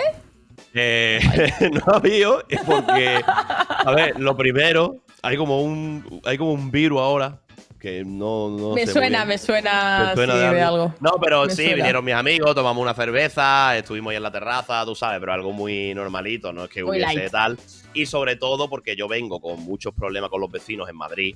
[0.74, 1.18] Eh,
[1.72, 7.00] no ha habido porque, a ver, lo primero, hay como un, hay como un virus
[7.00, 7.40] ahora
[7.82, 10.94] Que no, no me sé suena, me suena, ¿Te suena sí, de de algo?
[11.00, 11.74] No, pero Me sí, suena.
[11.74, 15.50] vinieron mis amigos, tomamos una cerveza, estuvimos ahí en la terraza, tú sabes, pero algo
[15.50, 17.32] muy normalito, no es que Muy hubiese light.
[17.32, 17.58] tal.
[17.92, 21.34] Y sobre todo porque yo vengo con muchos problemas con los vecinos en Madrid.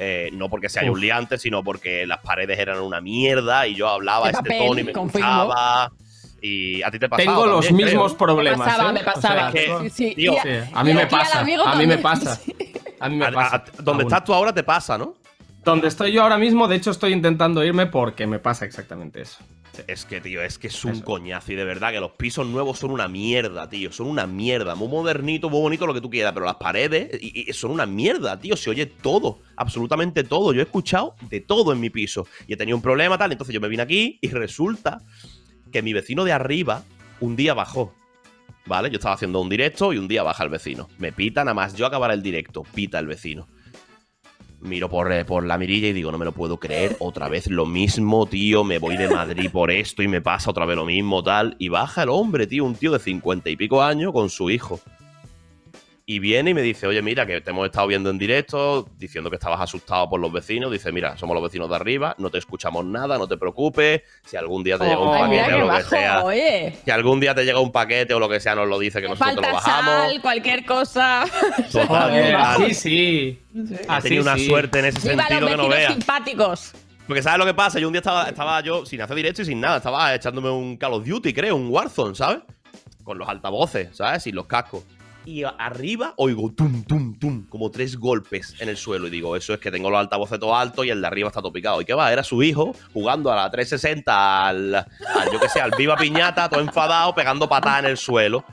[0.00, 1.02] eh, no porque sea yo un Uf.
[1.02, 4.92] liante, sino porque las paredes eran una mierda y yo hablaba este tono y me
[4.92, 5.90] escuchaba.
[6.40, 7.24] Y a ti te pasaba.
[7.32, 8.18] Tengo los también, mismos creo.
[8.18, 8.58] problemas.
[8.60, 8.92] Me pasaba, ¿eh?
[8.92, 9.50] me O sea, pasaba.
[9.50, 10.14] que- sí, sí.
[10.14, 11.40] tío, Y a- sí, a mí me pasa.
[11.40, 12.40] A mí me pasa.
[13.00, 13.64] A mí me pasa.
[13.80, 15.14] donde estás tú ahora te pasa, ¿no?
[15.64, 19.38] Donde estoy yo ahora mismo, de hecho, estoy intentando irme porque me pasa exactamente eso.
[19.86, 21.04] Es que, tío, es que es un Eso.
[21.04, 23.92] coñazo y de verdad que los pisos nuevos son una mierda, tío.
[23.92, 24.74] Son una mierda.
[24.74, 27.86] Muy modernito, muy bonito, lo que tú quieras, pero las paredes y- y son una
[27.86, 28.56] mierda, tío.
[28.56, 30.52] Se oye todo, absolutamente todo.
[30.52, 33.30] Yo he escuchado de todo en mi piso y he tenido un problema tal.
[33.30, 35.00] Entonces yo me vine aquí y resulta
[35.70, 36.82] que mi vecino de arriba
[37.20, 37.94] un día bajó.
[38.66, 38.90] ¿Vale?
[38.90, 40.88] Yo estaba haciendo un directo y un día baja el vecino.
[40.98, 42.64] Me pita nada más yo acabar el directo.
[42.74, 43.46] Pita el vecino.
[44.60, 46.96] Miro por, eh, por la mirilla y digo, no me lo puedo creer.
[46.98, 48.64] Otra vez lo mismo, tío.
[48.64, 51.54] Me voy de Madrid por esto y me pasa otra vez lo mismo, tal.
[51.58, 52.64] Y baja el hombre, tío.
[52.64, 54.80] Un tío de cincuenta y pico años con su hijo.
[56.10, 59.28] Y viene y me dice, oye, mira, que te hemos estado viendo en directo, diciendo
[59.28, 60.72] que estabas asustado por los vecinos.
[60.72, 64.00] Dice, mira, somos los vecinos de arriba, no te escuchamos nada, no te preocupes.
[64.24, 66.24] Si algún día te llega un paquete o lo que bajo, sea.
[66.24, 66.78] oye.
[66.82, 69.08] Si algún día te llega un paquete o lo que sea, nos lo dice que
[69.10, 70.10] nosotros te lo Falta bajamos.
[70.10, 71.24] sal, cualquier cosa.
[71.70, 73.42] Total, así sí.
[73.86, 74.46] Así tenido una sí.
[74.46, 75.92] suerte en ese Viva los sentido que no veas.
[75.92, 76.72] simpáticos.
[77.06, 77.78] Porque ¿sabes lo que pasa?
[77.80, 79.76] Yo un día estaba, estaba yo sin hacer directo y sin nada.
[79.76, 82.38] Estaba echándome un Call of Duty, creo, un Warzone, ¿sabes?
[83.04, 84.22] Con los altavoces, ¿sabes?
[84.22, 84.84] Sin los cascos.
[85.24, 89.08] Y arriba oigo tum, tum, tum, como tres golpes en el suelo.
[89.08, 91.40] Y digo, eso es que tengo los altavoces todo altos y el de arriba está
[91.40, 91.80] todo picado.
[91.80, 92.12] ¿Y qué va?
[92.12, 94.86] Era su hijo jugando a la 360 al, al,
[95.32, 98.44] yo que sé, al Viva Piñata, todo enfadado, pegando patadas en el suelo.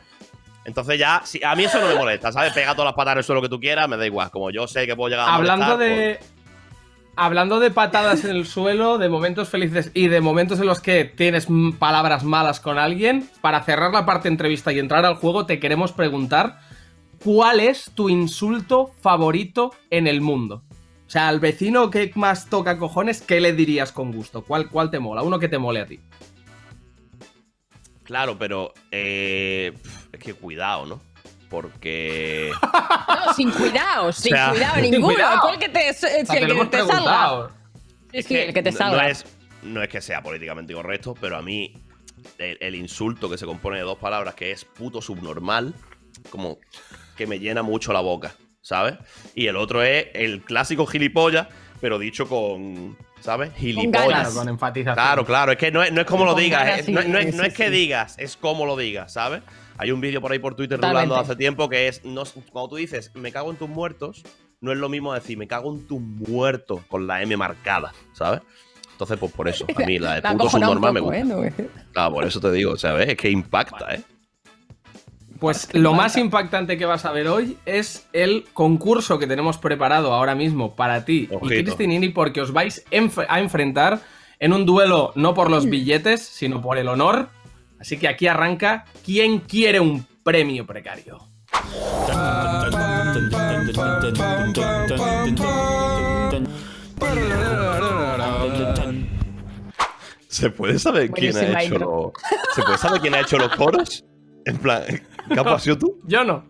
[0.65, 2.51] Entonces ya, si, a mí eso no me molesta, ¿sabes?
[2.51, 4.32] Pega todas las patadas en el suelo que tú quieras, me da igual.
[4.32, 6.35] Como yo sé que puedo llegar a Hablando molestar, de.
[7.17, 11.06] Hablando de patadas en el suelo, de momentos felices y de momentos en los que
[11.06, 11.47] tienes
[11.80, 15.93] palabras malas con alguien, para cerrar la parte entrevista y entrar al juego, te queremos
[15.93, 16.60] preguntar
[17.23, 20.63] cuál es tu insulto favorito en el mundo.
[21.08, 24.43] O sea, al vecino que más toca cojones, ¿qué le dirías con gusto?
[24.43, 25.21] ¿Cuál, cuál te mola?
[25.21, 26.01] Uno que te mole a ti.
[28.04, 29.73] Claro, pero eh,
[30.12, 31.01] es que cuidado, ¿no?
[31.50, 32.52] Porque.
[33.26, 35.14] No, sin cuidado, sin sea, cuidado sin ninguno.
[35.14, 35.42] cuidado.
[35.42, 37.50] Tú el que te, si sea, el te que hemos te salga.
[38.12, 39.02] Sí, sí, el que te no- salga.
[39.04, 39.26] No es,
[39.64, 41.74] no es que sea políticamente correcto, pero a mí
[42.38, 45.74] el, el insulto que se compone de dos palabras, que es puto subnormal,
[46.30, 46.58] como
[47.16, 48.96] que me llena mucho la boca, ¿sabes?
[49.36, 51.48] Y el otro es el clásico gilipollas,
[51.82, 52.98] pero dicho con.
[53.22, 53.52] ¿Sabes?
[53.56, 54.34] Gilipollas.
[54.36, 54.94] con enfatización.
[54.94, 57.02] Claro, claro, es que no es, no es como lo digas, ganas, es- sí, no,
[57.04, 57.72] no es, no es que sí.
[57.72, 59.42] digas, es como lo digas, ¿sabes?
[59.78, 61.06] Hay un vídeo por ahí por Twitter Totalmente.
[61.08, 64.24] rulando hace tiempo que es, no, cuando tú dices, me cago en tus muertos,
[64.62, 68.42] no es lo mismo decir, me cago en tus muertos con la M marcada, ¿sabes?
[68.92, 71.18] Entonces, pues por eso, a mí la de puto subnormal me gusta.
[71.20, 71.24] ¿eh?
[71.26, 71.42] No,
[71.92, 73.10] Claro, por eso te digo, ¿sabes?
[73.10, 74.02] Es que impacta, ¿eh?
[75.40, 80.14] Pues lo más impactante que vas a ver hoy es el concurso que tenemos preparado
[80.14, 81.48] ahora mismo para ti y Ojito.
[81.50, 84.00] Cristinini porque os vais enf- a enfrentar
[84.40, 87.30] en un duelo no por los billetes, sino por el honor.
[87.86, 91.19] Así que aquí arranca ¿Quién quiere un premio precario?
[100.28, 102.12] ¿Se puede saber quién ha hecho los.
[102.56, 104.04] ¿Se puede saber quién ha hecho los coros?
[104.45, 104.82] En plan,
[105.30, 106.02] ¿qué has sido tú?
[106.06, 106.43] Yo no.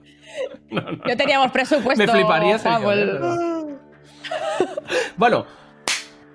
[0.71, 0.91] No, no.
[1.06, 2.02] No teníamos presupuesto.
[2.02, 3.80] Me fliparía yo, Pero-
[5.17, 5.45] Bueno,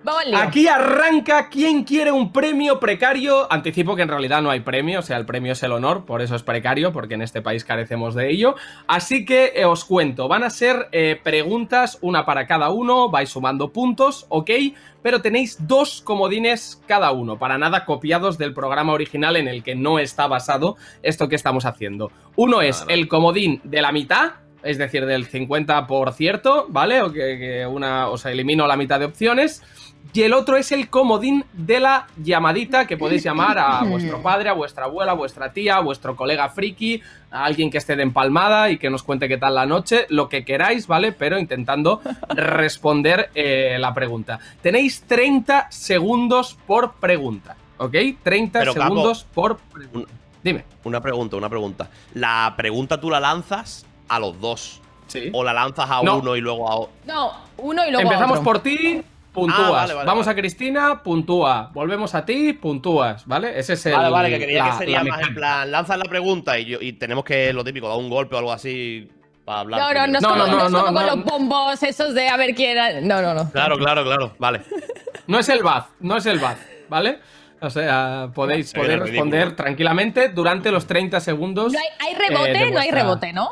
[0.02, 0.38] Vamos al lío.
[0.38, 3.52] Aquí arranca ¿Quién quiere un premio precario?
[3.52, 6.22] Anticipo que en realidad no hay premio, o sea, el premio es el honor, por
[6.22, 8.54] eso es precario, porque en este país carecemos de ello.
[8.86, 13.28] Así que eh, os cuento, van a ser eh, preguntas, una para cada uno, vais
[13.28, 14.50] sumando puntos, ¿ok?
[15.02, 19.74] Pero tenéis dos comodines cada uno, para nada copiados del programa original en el que
[19.74, 22.10] no está basado esto que estamos haciendo.
[22.36, 24.32] Uno es el comodín de la mitad,
[24.62, 27.02] es decir, del 50%, ¿vale?
[27.02, 29.62] O que, que una, o sea, elimino la mitad de opciones.
[30.12, 34.48] Y el otro es el comodín de la llamadita que podéis llamar a vuestro padre,
[34.48, 38.02] a vuestra abuela, a vuestra tía, a vuestro colega friki, a alguien que esté de
[38.02, 41.12] empalmada y que nos cuente qué tal la noche, lo que queráis, ¿vale?
[41.12, 44.40] Pero intentando responder eh, la pregunta.
[44.60, 47.94] Tenéis 30 segundos por pregunta, ¿ok?
[48.22, 50.10] 30 Pero, Capo, segundos por pregunta.
[50.42, 50.64] Dime.
[50.84, 51.90] Una pregunta, una pregunta.
[52.14, 54.80] ¿La pregunta tú la lanzas a los dos?
[55.06, 55.30] Sí.
[55.32, 56.18] ¿O la lanzas a No.
[56.18, 56.92] uno y luego a otro?
[57.06, 58.44] No, uno y luego Empezamos otro.
[58.44, 59.58] por ti, puntúas.
[59.66, 60.38] Ah, vale, vale, Vamos vale.
[60.38, 61.70] a Cristina, puntúa.
[61.72, 63.58] Volvemos a ti, puntúas, ¿vale?
[63.58, 63.92] Ese es el.
[63.94, 66.78] Vale, vale, que creía la- que sería más en plan, lanzas la pregunta y, yo-
[66.80, 69.10] y tenemos que, lo típico, dar un golpe o algo así
[69.44, 69.80] para hablar.
[69.80, 71.08] No, no, no es No, como, no, no, no es no, como no.
[71.08, 73.00] con los bombos esos de a ver quién era.
[73.00, 73.50] No, no, no.
[73.50, 74.32] Claro, claro, claro.
[74.38, 74.62] Vale.
[75.26, 77.18] No es el Baz, no es el Baz, ¿vale?
[77.60, 81.72] O sea, podéis poder responder tranquilamente durante los 30 segundos.
[81.72, 83.48] No hay, hay eh, rebote, de no hay rebote, ¿no?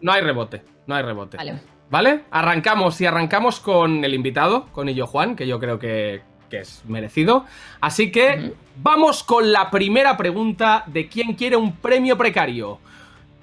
[0.00, 1.36] No hay rebote, no hay rebote.
[1.36, 1.60] Vale.
[1.90, 2.24] ¿Vale?
[2.30, 6.82] Arrancamos y arrancamos con el invitado, con Illo Juan, que yo creo que, que es
[6.86, 7.46] merecido.
[7.80, 12.78] Así que vamos con la primera pregunta de quién quiere un premio precario.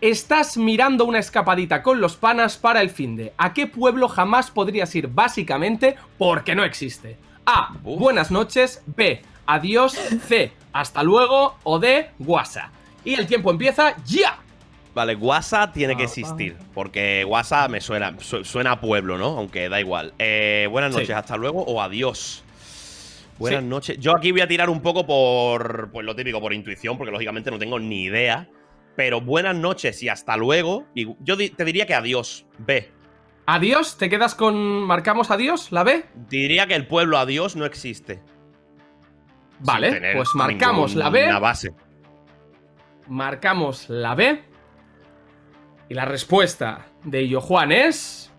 [0.01, 3.33] Estás mirando una escapadita con los panas para el fin de.
[3.37, 7.17] ¿A qué pueblo jamás podrías ir básicamente porque no existe?
[7.45, 7.73] A.
[7.81, 8.83] Buenas noches.
[8.85, 9.21] B.
[9.47, 9.93] Adiós.
[9.93, 10.51] C.
[10.73, 11.55] Hasta luego.
[11.63, 12.11] O D.
[12.19, 12.71] Guasa.
[13.03, 14.37] Y el tiempo empieza ya.
[14.95, 16.55] Vale, WhatsApp tiene que Ah, existir.
[16.73, 19.37] Porque WhatsApp me suena, su- suena a pueblo, ¿no?
[19.37, 20.13] Aunque da igual.
[20.17, 20.99] Eh, buenas Sí.
[21.01, 22.43] noches, hasta luego o adiós.
[23.37, 23.67] Buenas Sí.
[23.67, 23.99] noches.
[23.99, 25.91] Yo aquí voy a tirar un poco por.
[25.91, 28.47] Pues lo típico, por intuición, porque lógicamente no tengo ni idea.
[28.95, 30.85] Pero buenas noches y hasta luego.
[30.95, 32.45] Y yo te diría que adiós.
[32.59, 32.89] B.
[33.47, 33.97] Adiós.
[33.97, 34.55] ¿Te quedas con.
[34.55, 35.73] Marcamos adiós?
[35.73, 36.05] ¿La B?
[36.29, 38.21] Diría que el pueblo adiós no existe.
[39.59, 41.19] Vale, pues marcamos la B.
[41.19, 41.71] ninguna base.
[43.07, 44.43] Marcamos la B.
[45.89, 48.31] Y la respuesta de Illo Juan es.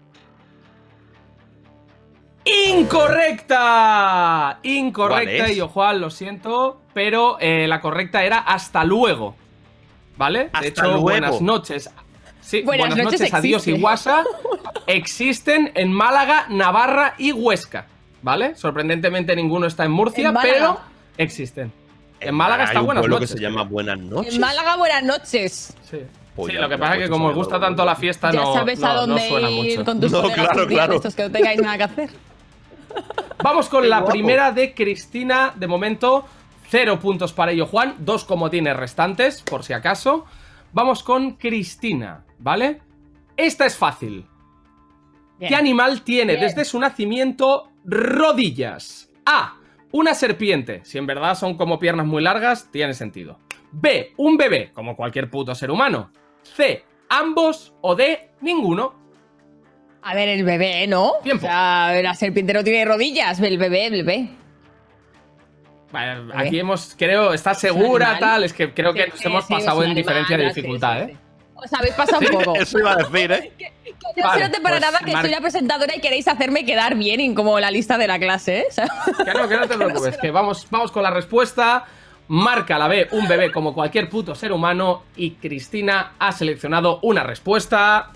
[2.45, 4.59] ¡Incorrecta!
[4.63, 5.51] ¿Cuál Incorrecta?
[5.51, 6.81] Illo Juan, lo siento.
[6.95, 9.37] Pero eh, la correcta era hasta luego.
[10.17, 10.47] ¿Vale?
[10.53, 11.01] Hasta de hecho, luego.
[11.03, 11.91] buenas noches.
[12.41, 14.23] Sí, Buenas buenas, noches noches, adiós y guasa
[14.87, 17.87] existen en Málaga, Navarra y Huesca.
[18.23, 18.55] ¿Vale?
[18.55, 20.55] Sorprendentemente ninguno está en Murcia, En Málaga.
[20.55, 20.81] pero
[21.19, 21.73] existen.
[22.21, 23.31] En Málaga hay está un buenas pueblo noches.
[23.33, 24.35] que se llama Buenas noches.
[24.35, 25.77] En Málaga, buenas noches.
[25.91, 25.99] Sí.
[26.47, 28.79] Sí, lo que pasa es que como os gusta tanto la fiesta, ya no, sabes
[28.79, 29.85] no- a no dónde suena ir mucho.
[29.85, 30.91] con tus No, colegas claro, claro.
[30.93, 32.11] de estos que no tengáis nada que hacer.
[33.43, 34.13] Vamos con Qué la guapo.
[34.13, 35.53] primera de Cristina.
[35.55, 36.27] De momento,
[36.69, 37.95] cero puntos para ello, Juan.
[37.99, 40.25] Dos comodines restantes, por si acaso.
[40.73, 42.81] Vamos con Cristina, ¿vale?
[43.37, 44.27] Esta es fácil.
[45.39, 45.49] Bien.
[45.51, 46.47] ¿Qué animal tiene Bien.
[46.47, 49.11] desde su nacimiento rodillas?
[49.25, 49.55] A.
[49.93, 50.81] Una serpiente.
[50.85, 53.39] Si en verdad son como piernas muy largas, tiene sentido.
[53.73, 54.13] B.
[54.17, 56.11] Un bebé, como cualquier puto ser humano.
[56.55, 56.85] C.
[57.09, 57.75] Ambos.
[57.81, 58.31] O D.
[58.41, 58.95] Ninguno.
[60.03, 61.15] A ver, el bebé, ¿no?
[61.23, 61.47] Tiempo.
[61.47, 63.41] O sea, la serpiente no tiene rodillas.
[63.41, 64.29] El bebé, el bebé.
[65.93, 68.45] Vale, aquí hemos, creo, está segura, tal.
[68.45, 70.51] Es que creo que Sí, nos sí, hemos sí, pasado en animal, diferencia de sí,
[70.51, 71.13] sí, dificultad, sí.
[71.13, 71.17] ¿eh?
[71.55, 72.57] Os habéis pasado un poco.
[72.57, 73.53] Eso iba a decir, ¿eh?
[74.17, 76.65] No Vale, se note para pues, nada que Mar- soy la presentadora y queréis hacerme
[76.67, 78.67] quedar bien en como la lista de la clase, ¿eh?
[78.71, 78.87] O sea,
[79.25, 81.85] Que no, que no te preocupes, que vamos, vamos con la respuesta.
[82.29, 85.05] Marca la B, un bebé como cualquier puto ser humano.
[85.17, 88.11] Y Cristina ha seleccionado una respuesta.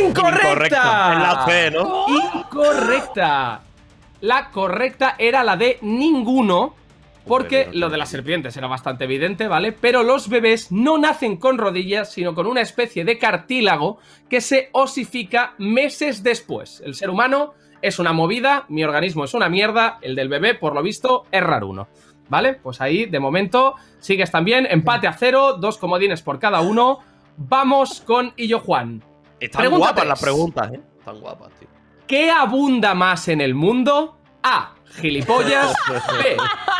[0.00, 0.48] ¡Incorrecta!
[0.48, 1.12] Incorrecta.
[1.12, 2.06] Es la C, ¿no?
[2.08, 3.62] Incorrecta.
[4.20, 6.74] La correcta era la de ninguno.
[7.26, 9.72] Porque lo de las serpientes era bastante evidente, ¿vale?
[9.72, 13.98] Pero los bebés no nacen con rodillas, sino con una especie de cartílago
[14.28, 16.82] que se osifica meses después.
[16.84, 17.54] El ser humano
[17.86, 21.42] es una movida, mi organismo es una mierda, el del bebé, por lo visto, es
[21.42, 21.88] raro uno.
[22.28, 22.54] ¿Vale?
[22.54, 24.66] Pues ahí, de momento, sigues también.
[24.70, 27.00] Empate a cero, dos comodines por cada uno.
[27.36, 29.02] Vamos con Illo Juan.
[29.38, 30.80] Están Pregunta guapas las preguntas, ¿eh?
[30.98, 31.68] Están guapas, tío.
[32.06, 34.16] ¿Qué abunda más en el mundo?
[34.42, 34.72] A.
[34.96, 35.74] Gilipollas.
[36.22, 36.36] B.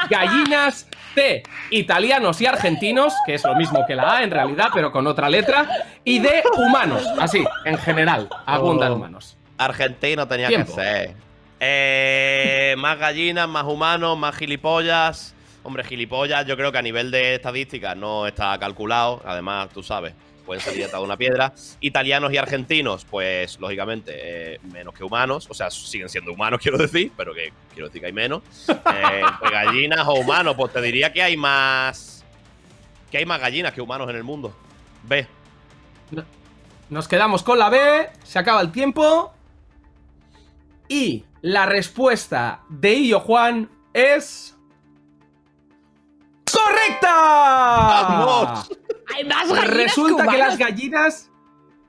[0.08, 0.88] Gallinas.
[1.14, 1.42] C.
[1.70, 5.28] Italianos y argentinos, que es lo mismo que la A en realidad, pero con otra
[5.28, 5.68] letra.
[6.04, 6.42] Y D.
[6.56, 7.06] Humanos.
[7.20, 8.96] Así, en general, abundan Oh.
[8.96, 9.36] humanos.
[9.58, 10.74] Argentina tenía Tiempo.
[10.74, 11.14] que ser.
[11.60, 15.34] Eh, más gallinas, más humanos, más gilipollas.
[15.62, 19.22] Hombre, gilipollas, yo creo que a nivel de estadística no está calculado.
[19.24, 20.14] Además, tú sabes,
[20.44, 21.54] pueden salir de una piedra.
[21.80, 25.46] Italianos y argentinos, pues lógicamente, eh, menos que humanos.
[25.50, 28.42] O sea, siguen siendo humanos, quiero decir, pero que quiero decir que hay menos.
[28.68, 32.24] Eh, entre gallinas o humanos, pues te diría que hay más.
[33.10, 34.54] Que hay más gallinas que humanos en el mundo.
[35.04, 35.26] B.
[36.90, 38.08] Nos quedamos con la B.
[38.22, 39.33] Se acaba el tiempo.
[40.88, 44.56] Y la respuesta de Illo Juan es.
[46.52, 47.08] ¡Correcta!
[47.08, 48.70] ¡Vamos!
[49.14, 51.30] hay más gallinas Resulta que las gallinas.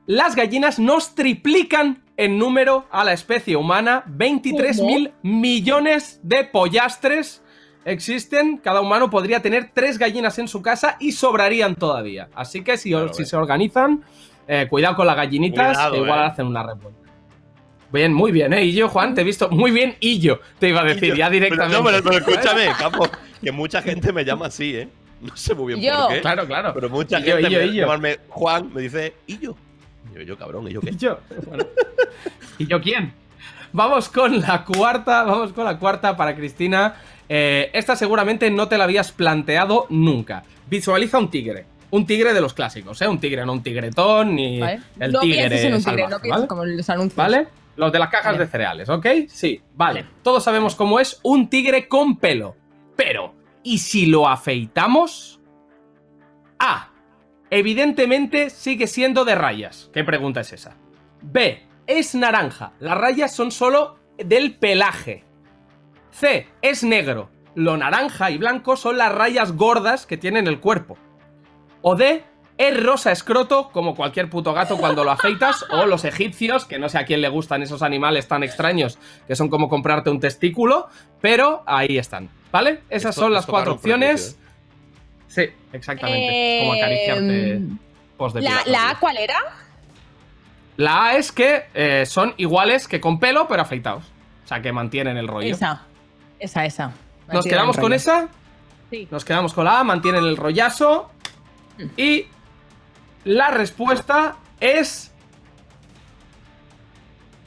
[0.07, 4.03] Las gallinas nos triplican en número a la especie humana.
[4.07, 7.41] 23.000 millones de pollastres
[7.85, 8.57] existen.
[8.57, 12.29] Cada humano podría tener tres gallinas en su casa y sobrarían todavía.
[12.35, 13.25] Así que si, Claro, si eh.
[13.25, 14.03] se organizan,
[14.47, 16.25] eh, cuidado con las gallinitas, Cuidado, que igual eh.
[16.25, 17.04] hacen una revuelta.
[17.91, 18.63] Bien, muy bien, ¿eh?
[18.65, 19.95] Y yo, Juan, te he visto muy bien.
[19.99, 21.77] Y yo, te iba a decir, ya directamente.
[21.77, 23.07] No, pero, pero escúchame, capo,
[23.41, 24.89] que mucha gente me llama así, ¿eh?
[25.21, 26.05] No sé muy bien Yo.
[26.07, 26.21] por qué.
[26.21, 26.71] Claro, claro.
[26.73, 27.81] Pero mucha Y yo, gente y yo, me y yo.
[27.83, 29.55] llamarme Juan me dice, ¿y yo?
[30.11, 30.89] Y yo, yo, cabrón, ¿y yo qué?
[30.93, 31.19] ¿Y yo?
[31.47, 31.65] Bueno.
[32.57, 33.13] ¿Y yo quién?
[33.71, 36.95] Vamos con la cuarta, vamos con la cuarta para Cristina.
[37.27, 40.43] Eh, esta seguramente no te la habías planteado nunca.
[40.69, 43.07] Visualiza un tigre, Un tigre de los clásicos, ¿eh?
[43.07, 44.81] Un tigre, no un tigretón, ni ¿vale?
[44.99, 46.47] el no tigre pienses en un tigre, salvaje, no pienses ¿vale?
[46.47, 47.15] como los anuncios.
[47.17, 47.47] ¿Vale?
[47.75, 49.05] Los de las cajas de cereales, ¿ok?
[49.27, 50.05] Sí, vale.
[50.23, 52.55] Todos sabemos cómo es un tigre con pelo.
[52.95, 55.41] Pero, ¿y si lo afeitamos?
[56.59, 56.91] A.
[57.49, 59.89] Evidentemente sigue siendo de rayas.
[59.93, 60.77] ¿Qué pregunta es esa?
[61.21, 61.63] B.
[61.85, 62.71] Es naranja.
[62.79, 65.23] Las rayas son solo del pelaje.
[66.11, 66.47] C.
[66.61, 67.29] Es negro.
[67.55, 70.97] Lo naranja y blanco son las rayas gordas que tiene en el cuerpo.
[71.81, 72.23] O D.
[72.57, 76.87] Es rosa escroto, como cualquier puto gato cuando lo afeitas, o los egipcios, que no
[76.87, 80.87] sé a quién le gustan esos animales tan extraños, que son como comprarte un testículo,
[81.19, 82.81] pero ahí están, ¿vale?
[82.89, 84.39] Esas Esto- son las cuatro opciones.
[85.27, 86.59] Sí, exactamente.
[86.61, 87.61] como acariciarte Eh,
[88.15, 89.35] post ¿La, ¿La A cuál era?
[90.77, 94.05] La A es que eh, son iguales que con pelo, pero afeitados.
[94.45, 95.53] O sea, que mantienen el rollo.
[95.53, 95.83] Esa.
[96.39, 96.91] Esa, esa.
[97.31, 98.27] ¿Nos quedamos con esa?
[98.91, 99.07] Sí.
[99.11, 101.09] Nos quedamos con la A, mantienen el rollazo.
[101.97, 102.27] Y
[103.25, 105.11] la respuesta es.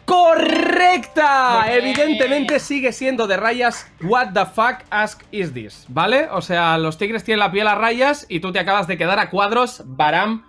[0.04, 1.66] ¡Correcta!
[1.74, 3.90] Evidentemente sigue siendo de rayas.
[4.02, 5.84] What the fuck ask is this?
[5.88, 6.28] ¿Vale?
[6.30, 9.18] O sea, los tigres tienen la piel a rayas y tú te acabas de quedar
[9.18, 9.82] a cuadros.
[9.84, 10.44] Baram.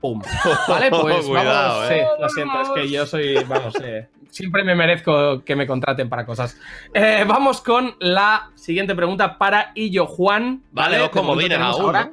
[0.00, 0.22] Pum.
[0.68, 1.90] Vale, pues Cuidado, vamos.
[1.90, 2.04] eh.
[2.04, 3.34] Sí, lo siento, es que yo soy.
[3.44, 6.56] Vamos, eh, siempre me merezco que me contraten para cosas.
[6.94, 10.62] Eh, vamos con la siguiente pregunta para Illo Juan.
[10.70, 11.86] Vale, dos comodines tenemos a uno.
[11.88, 12.12] ahora-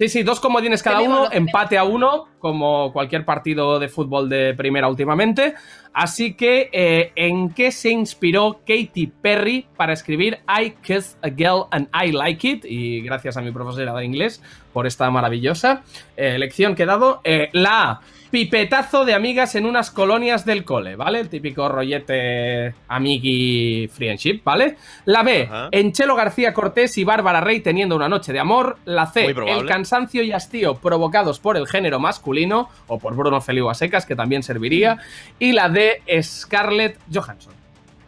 [0.00, 4.54] Sí, sí, dos comodines cada uno, empate a uno, como cualquier partido de fútbol de
[4.54, 5.52] primera últimamente.
[5.92, 11.66] Así que, eh, ¿en qué se inspiró Katy Perry para escribir I Kiss a Girl
[11.70, 12.64] and I Like It?
[12.64, 15.82] Y gracias a mi profesora de inglés por esta maravillosa
[16.16, 17.20] eh, lección que he dado.
[17.22, 21.20] Eh, la A, pipetazo de amigas en unas colonias del cole, ¿vale?
[21.20, 24.76] El típico rollete amigui friendship, ¿vale?
[25.04, 25.68] La B, Ajá.
[25.72, 28.78] en Chelo García Cortés y Bárbara Rey teniendo una noche de amor.
[28.84, 33.68] La C, el cansancio y hastío provocados por el género masculino o por Bruno Feliu
[33.68, 34.98] a secas, que también serviría.
[35.38, 37.52] Y la D, Scarlett Johansson.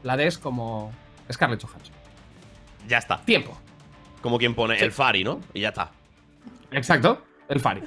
[0.03, 0.93] La D es como
[1.33, 1.95] Scarlett Johansson.
[2.89, 3.21] Ya está.
[3.25, 3.59] Tiempo.
[4.21, 5.41] Como quien pone el Fari, ¿no?
[5.53, 5.91] Y ya está.
[6.71, 7.83] Exacto, el Fari.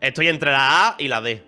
[0.00, 1.42] Estoy entre la A y la D.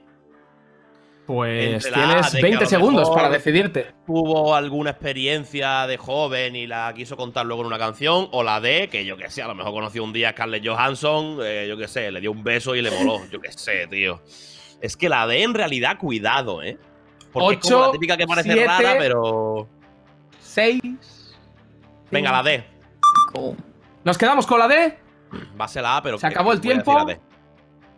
[1.27, 3.95] Pues tienes de que a 20 lo segundos para decidirte.
[4.07, 8.29] Tuvo alguna experiencia de joven y la quiso contar luego en una canción.
[8.33, 10.67] O la D, que yo que sé, a lo mejor conoció un día a Scarlett
[10.67, 13.25] Johansson, eh, yo que sé, le dio un beso y le moló.
[13.31, 14.21] Yo que sé, tío.
[14.83, 16.79] Es que la D en realidad, cuidado, ¿eh?
[17.33, 19.67] Porque es como Ocho, la típica que parece siete, rara, pero.
[20.41, 20.81] 6.
[22.11, 22.65] Venga, la D.
[24.05, 24.99] Nos quedamos con la D.
[25.59, 26.19] Va a ser la A, pero.
[26.19, 26.95] Se acabó el tiempo.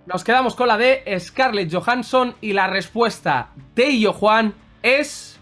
[0.06, 2.34] Nos quedamos con la D, Scarlett Johansson.
[2.40, 5.38] Y la respuesta de Illo Juan es.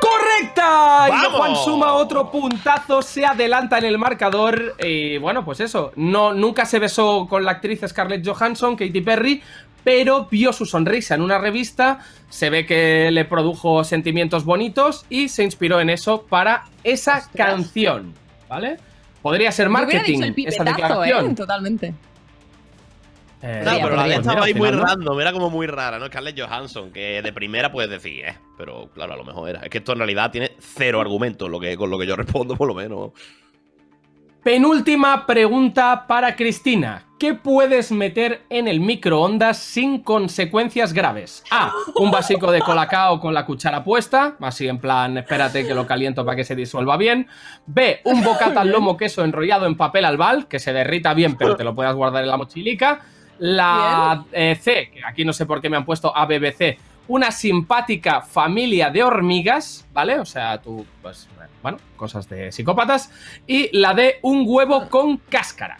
[0.00, 1.06] ¡Correcta!
[1.08, 1.36] Illo ¡Vamos!
[1.36, 4.74] Juan suma otro puntazo, se adelanta en el marcador.
[4.82, 5.92] Y bueno, pues eso.
[5.96, 9.42] No, nunca se besó con la actriz Scarlett Johansson, Katy Perry.
[9.82, 15.30] Pero vio su sonrisa en una revista, se ve que le produjo sentimientos bonitos y
[15.30, 17.34] se inspiró en eso para esa Ostras.
[17.34, 18.12] canción,
[18.46, 18.76] ¿vale?
[19.22, 21.30] Podría ser Yo marketing dicho el esa pipetazo, declaración.
[21.30, 21.34] ¿eh?
[21.34, 21.94] Totalmente.
[23.42, 26.06] Eh, No, pero la D podría, estaba ahí muy random, era como muy rara, ¿no?
[26.06, 28.38] Scarlett Johansson, que de primera puedes decir, eh.
[28.58, 29.60] Pero claro, a lo mejor era.
[29.60, 32.56] Es que esto en realidad tiene cero argumentos, lo que, con lo que yo respondo,
[32.56, 33.12] por lo menos.
[34.42, 37.04] Penúltima pregunta para Cristina.
[37.18, 41.44] ¿Qué puedes meter en el microondas sin consecuencias graves?
[41.50, 41.70] A.
[41.96, 44.36] Un vasico de colacao con la cuchara puesta.
[44.40, 47.26] Así en plan, espérate que lo caliento para que se disuelva bien.
[47.66, 48.00] B.
[48.04, 51.64] Un bocata al lomo queso enrollado en papel albal, que se derrita bien, pero te
[51.64, 53.02] lo puedas guardar en la mochilica.
[53.40, 56.78] La eh, C, que aquí no sé por qué me han puesto ABBC.
[57.08, 60.18] Una simpática familia de hormigas, ¿vale?
[60.18, 61.26] O sea, tú, pues,
[61.62, 63.10] bueno, cosas de psicópatas.
[63.46, 65.78] Y la D, un huevo con cáscara.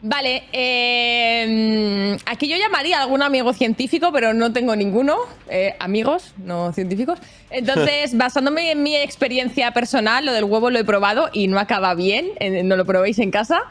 [0.00, 5.16] Vale, eh, aquí yo llamaría a algún amigo científico, pero no tengo ninguno.
[5.48, 7.18] eh, amigos, no científicos.
[7.50, 11.94] Entonces, basándome en mi experiencia personal, lo del huevo lo he probado y no acaba
[11.94, 12.30] bien.
[12.40, 13.62] eh, no lo probéis en casa.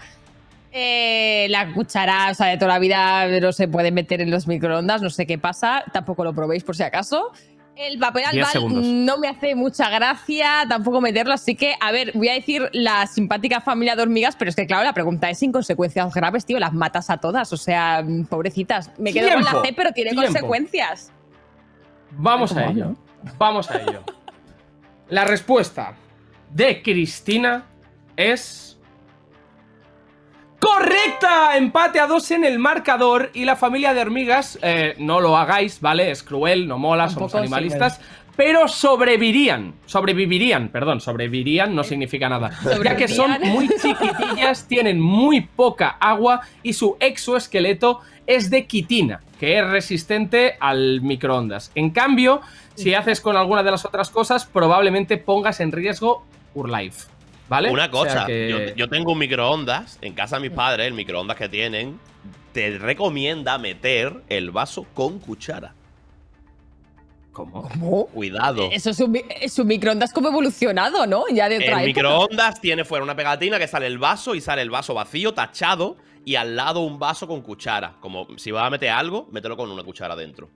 [0.75, 4.47] Eh, la cuchara, o sea, de toda la vida no se puede meter en los
[4.47, 5.83] microondas, no sé qué pasa.
[5.93, 7.31] Tampoco lo probéis por si acaso.
[7.75, 12.29] El papel albal no me hace mucha gracia tampoco meterlo, así que, a ver, voy
[12.29, 15.51] a decir la simpática familia de hormigas, pero es que, claro, la pregunta es sin
[15.51, 18.91] consecuencias graves, tío, las matas a todas, o sea, pobrecitas.
[18.99, 20.28] Me quedo con la C, pero tiene tiempo.
[20.28, 21.11] consecuencias.
[22.11, 22.95] Vamos a ¿Cómo ello.
[23.38, 24.03] Vamos a ello.
[25.09, 25.95] La respuesta
[26.51, 27.65] de Cristina
[28.15, 28.80] es.
[30.64, 31.57] ¡Correcta!
[31.57, 35.82] Empate a dos en el marcador y la familia de hormigas, eh, no lo hagáis,
[35.82, 36.09] ¿vale?
[36.09, 37.99] Es cruel, no mola, somos animalistas.
[38.38, 42.51] Pero sobrevivirían, sobrevivirían, perdón, sobrevivirían no significa nada.
[42.84, 49.22] Ya que son muy chiquitillas, tienen muy poca agua y su exoesqueleto es de quitina,
[49.39, 51.72] que es resistente al microondas.
[51.76, 52.41] En cambio,
[52.76, 57.12] si haces con alguna de las otras cosas, probablemente pongas en riesgo Urlife.
[57.49, 57.69] ¿Vale?
[57.71, 60.87] Una O sea cosa, que- yo, yo tengo un microondas en casa de mis padres,
[60.87, 61.99] el microondas que tienen,
[62.53, 65.73] te recomienda meter el vaso con cuchara.
[67.31, 67.63] ¿Cómo?
[67.67, 68.05] ¿Cómo?
[68.07, 68.69] Cuidado.
[68.71, 71.23] Eso es un, es un microondas como evolucionado, ¿no?
[71.31, 72.07] Ya de otra El época.
[72.09, 75.97] microondas tiene fuera una pegatina que sale el vaso y sale el vaso vacío, tachado,
[76.25, 77.95] y al lado un vaso con cuchara.
[77.99, 80.47] Como si vas a meter algo, mételo con una cuchara dentro.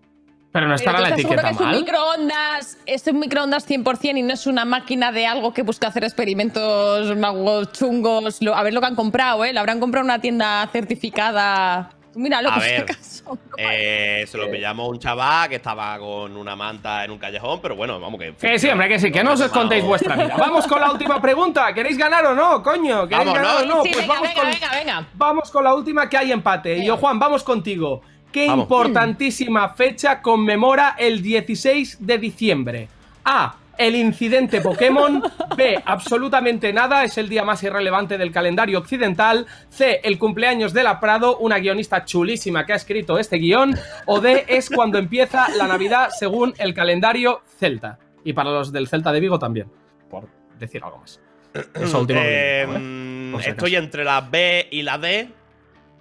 [0.58, 4.34] Pero no tú la etiqueta que es un microondas, es un microondas 100% y no
[4.34, 8.42] es una máquina de algo que busca hacer experimentos magos chungos.
[8.42, 9.54] Lo- a ver lo que han comprado, ¿eh?
[9.54, 11.90] Lo habrán comprado en una tienda certificada.
[12.16, 13.38] Míralo, A por si ver, acaso.
[13.60, 17.62] Eh, se lo pillamos a un chaval que estaba con una manta en un callejón,
[17.62, 18.34] pero bueno, vamos que.
[18.34, 20.36] Que sí, hombre, que sí, que no os contéis vuestra vida.
[20.36, 21.72] Vamos con la última pregunta.
[21.76, 23.08] ¿Queréis ganar o no, coño?
[23.08, 23.74] ¿Queréis Vamos, ganar ¿no?
[23.74, 23.84] o no?
[23.84, 25.08] Sí, pues venga, vamos venga, con, venga, venga.
[25.14, 26.78] vamos con la última que hay empate.
[26.78, 28.02] Y yo, Juan, vamos contigo.
[28.32, 28.64] ¿Qué Vamos.
[28.64, 32.88] importantísima fecha conmemora el 16 de diciembre?
[33.26, 33.56] A.
[33.78, 35.22] El incidente Pokémon.
[35.56, 35.80] B.
[35.86, 37.04] Absolutamente nada.
[37.04, 39.46] Es el día más irrelevante del calendario occidental.
[39.70, 40.02] C.
[40.04, 43.78] El cumpleaños de la Prado, una guionista chulísima que ha escrito este guion.
[44.08, 44.46] O D.
[44.48, 48.00] Es cuando empieza la Navidad según el calendario celta.
[48.24, 49.68] Y para los del Celta de Vigo también.
[50.10, 51.20] Por decir algo más.
[51.76, 52.20] Eso último.
[52.20, 55.30] que Eh, estoy entre la B y la D.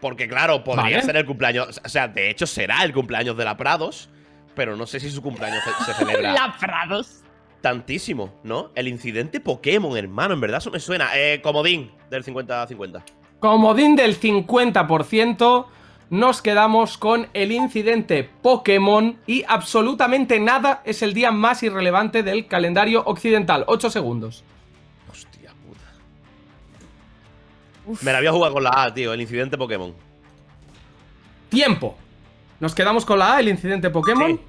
[0.01, 1.03] Porque, claro, podría Vale.
[1.03, 1.81] ser el cumpleaños.
[1.85, 4.09] O sea, de hecho, será el cumpleaños de la Prados.
[4.55, 7.23] Pero no sé si su cumpleaños se, se celebra La Prados.
[7.61, 8.71] tantísimo, ¿no?
[8.75, 11.11] El incidente Pokémon, hermano, en verdad eso me suena.
[11.15, 13.03] Eh, comodín del 50-50.
[13.41, 15.67] Comodín del 50%.
[16.09, 22.47] Nos quedamos con el incidente Pokémon y absolutamente nada es el día más irrelevante del
[22.47, 23.65] calendario occidental.
[23.67, 24.45] 8 segundos.
[28.03, 29.95] Me la voy a jugar con la A, tío, el incidente Pokémon.
[31.49, 31.97] Tiempo.
[32.59, 34.33] Nos quedamos con la A, el incidente Pokémon.
[34.33, 34.41] Sí.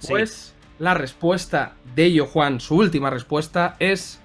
[0.00, 0.08] Sí.
[0.08, 4.20] Pues la respuesta de ello, Juan, su última respuesta es.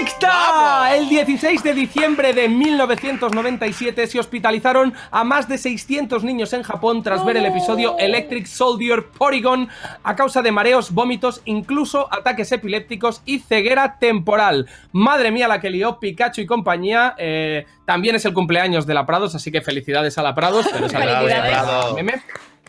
[0.00, 0.28] ¡Correcta!
[0.28, 0.96] ¡Vamos!
[0.96, 7.02] El 16 de diciembre de 1997 se hospitalizaron a más de 600 niños en Japón
[7.02, 9.68] tras ver el episodio Electric Soldier Porygon
[10.02, 14.66] a causa de mareos, vómitos, incluso ataques epilépticos y ceguera temporal.
[14.92, 17.14] Madre mía la que lió Pikachu y compañía.
[17.18, 20.66] eh, también es el cumpleaños de la Prados, así que felicidades a la Prados.
[20.72, 21.94] Pero Felicidades.
[21.94, 22.22] meme.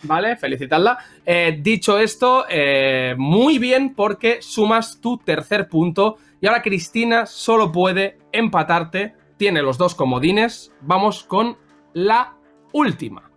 [0.04, 0.98] Vale, felicitadla.
[1.26, 6.18] Eh, dicho esto, eh, muy bien porque sumas tu tercer punto.
[6.42, 9.16] Y ahora Cristina solo puede empatarte.
[9.38, 10.74] Tiene los dos comodines.
[10.82, 11.58] Vamos con
[11.94, 12.34] la
[12.74, 13.30] última.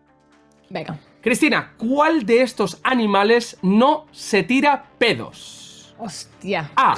[0.71, 0.99] Venga.
[1.21, 5.95] Cristina, ¿cuál de estos animales no se tira pedos?
[5.99, 6.71] Hostia.
[6.77, 6.95] A.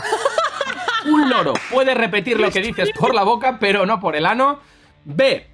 [1.06, 1.52] Un loro.
[1.70, 4.60] Puede repetir lo que dices por la boca, pero no por el ano.
[5.04, 5.46] B.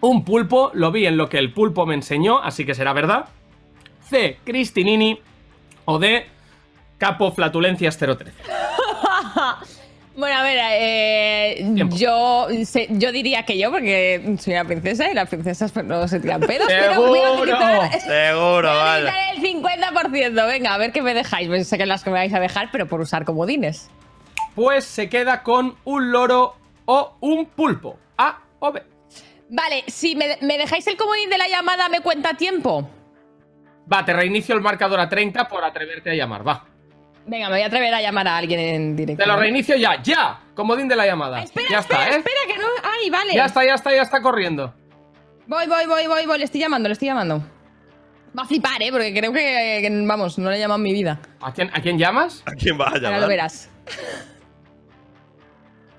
[0.00, 0.70] Un pulpo.
[0.74, 3.28] Lo vi en lo que el pulpo me enseñó, así que será verdad.
[4.08, 4.38] C.
[4.44, 5.20] Cristinini.
[5.86, 6.26] O D.
[6.98, 8.32] Capo Flatulencias 013.
[10.18, 11.64] Bueno, a ver, eh,
[11.94, 16.18] yo, yo diría que yo, porque soy una princesa y las princesas pues, no se
[16.18, 17.40] tiran pedos, pero voy a ¡Seguro!
[17.42, 19.12] utilizar, Seguro, voy a vale.
[19.36, 20.46] el 50%.
[20.48, 21.46] Venga, a ver qué me dejáis.
[21.46, 23.90] Pues Sé que las que me vais a dejar, pero por usar comodines.
[24.56, 26.56] Pues se queda con un loro
[26.86, 27.96] o un pulpo.
[28.16, 28.82] A o B.
[29.50, 32.90] Vale, si me, me dejáis el comodín de la llamada, ¿me cuenta tiempo?
[33.90, 36.44] Va, te reinicio el marcador a 30 por atreverte a llamar.
[36.46, 36.67] Va.
[37.28, 39.22] Venga, me voy a atrever a llamar a alguien en directo.
[39.22, 40.40] Te lo reinicio ya, ya.
[40.54, 41.42] Comodín de la llamada.
[41.42, 42.18] Espera, ya espera, está, ¿eh?
[42.18, 42.66] espera, que no.
[42.82, 43.34] Ay, vale.
[43.34, 44.74] Ya está, ya está, ya está corriendo.
[45.46, 46.38] Voy, voy, voy, voy, voy.
[46.38, 47.42] Le estoy llamando, le estoy llamando.
[48.36, 48.90] Va a flipar, ¿eh?
[48.90, 51.20] Porque creo que, que, vamos, no le he llamado en mi vida.
[51.42, 52.42] ¿A quién, ¿A quién llamas?
[52.46, 53.20] ¿A quién vas a Ahora llamar?
[53.20, 53.70] lo verás.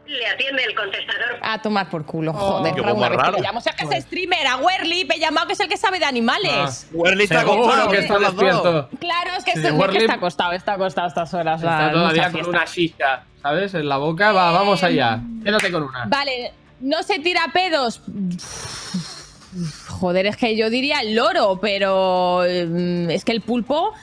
[0.10, 1.38] Le atiende el contestador.
[1.42, 2.82] A tomar por culo, Oh, joder.
[2.82, 3.60] una vez que le llamo.
[3.60, 6.06] O sea, que es streamer, a Werlip, he llamado que es el que sabe de
[6.06, 6.88] animales.
[6.92, 8.00] Werly está acostado, que ¿eh?
[8.00, 8.22] está dos.
[8.24, 8.90] despierto.
[9.00, 11.62] Claro, es que, Sí, esto- es que Werlip- está acostado, está acostado a estas horas.
[11.62, 13.74] la- Está mucha todavía con una shisha, ¿sabes?
[13.76, 14.32] En la boca.
[14.32, 15.20] Va, vamos allá.
[15.44, 16.06] Quédate con una.
[16.08, 18.02] Vale, no se tira pedos.
[19.90, 23.94] Joder, es que yo diría el loro, pero mm, es que el pulpo,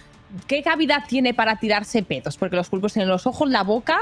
[0.47, 2.37] ¿qué cavidad tiene para tirarse pedos?
[2.37, 3.99] Porque los pulpos tienen los ojos, la boca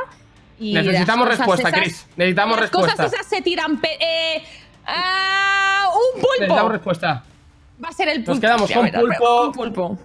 [0.59, 0.75] y.
[0.75, 2.07] Necesitamos respuesta, esas- Chris.
[2.17, 2.93] Necesitamos las respuesta.
[3.05, 3.81] cosas esas se tiran.
[3.81, 4.43] pe- eh,
[4.87, 6.33] ah, un pulpo.
[6.41, 7.25] Necesitamos respuesta.
[7.85, 8.31] Va a ser el pulpo.
[8.33, 9.43] Nos quedamos con pulpo.
[9.47, 9.99] Un pulpo.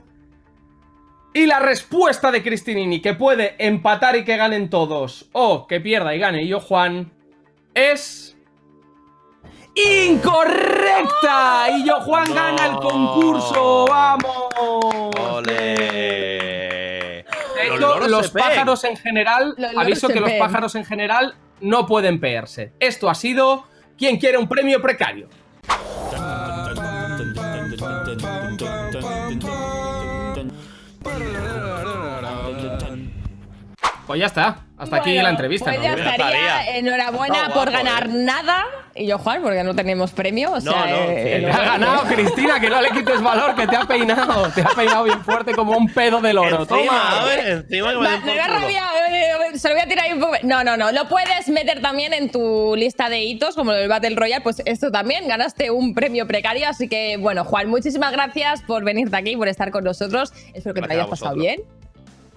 [1.34, 6.16] Y la respuesta de Cristinini, que puede empatar y que ganen todos, o que pierda
[6.16, 7.12] y gane yo, Juan,
[7.76, 8.36] es.
[9.76, 11.68] incorrecta.
[11.78, 13.86] Y yo, Juan, gana el concurso.
[13.88, 14.47] ¡Vamos!
[15.20, 16.49] ¡Ole!
[17.80, 22.73] Los pájaros en general, Los aviso que los pájaros en general no pueden pegarse.
[22.80, 23.65] Esto ha sido
[23.99, 25.27] ¿Quién quiere un premio precario?
[34.07, 34.63] Pues ya está.
[34.77, 35.65] Hasta aquí la entrevista.
[35.65, 35.84] Pues ¿no?
[35.84, 36.61] ya Ya estaría.
[36.61, 36.77] estaría.
[36.77, 38.65] Enhorabuena por ganar nada.
[39.00, 40.52] Y yo, Juan, porque no tenemos premio.
[40.52, 43.76] O sea, No, no, eh, ha ganado, Cristina, que no le quites valor, que te
[43.78, 44.50] ha peinado.
[44.50, 46.62] Te ha peinado bien fuerte como un pedo del oro.
[46.64, 47.22] Encima, Toma.
[47.22, 50.06] a ver, encima que me Va, me da rabia, eh, se lo voy a tirar
[50.06, 50.34] ahí un poco.
[50.43, 50.91] No, no, no.
[50.91, 54.41] Lo puedes meter también en tu lista de hitos, como el Battle Royale.
[54.43, 56.68] Pues esto también, ganaste un premio precario.
[56.68, 60.34] Así que, bueno, Juan, muchísimas gracias por venirte aquí, por estar con nosotros.
[60.54, 61.62] Espero que te hayas pasado bien.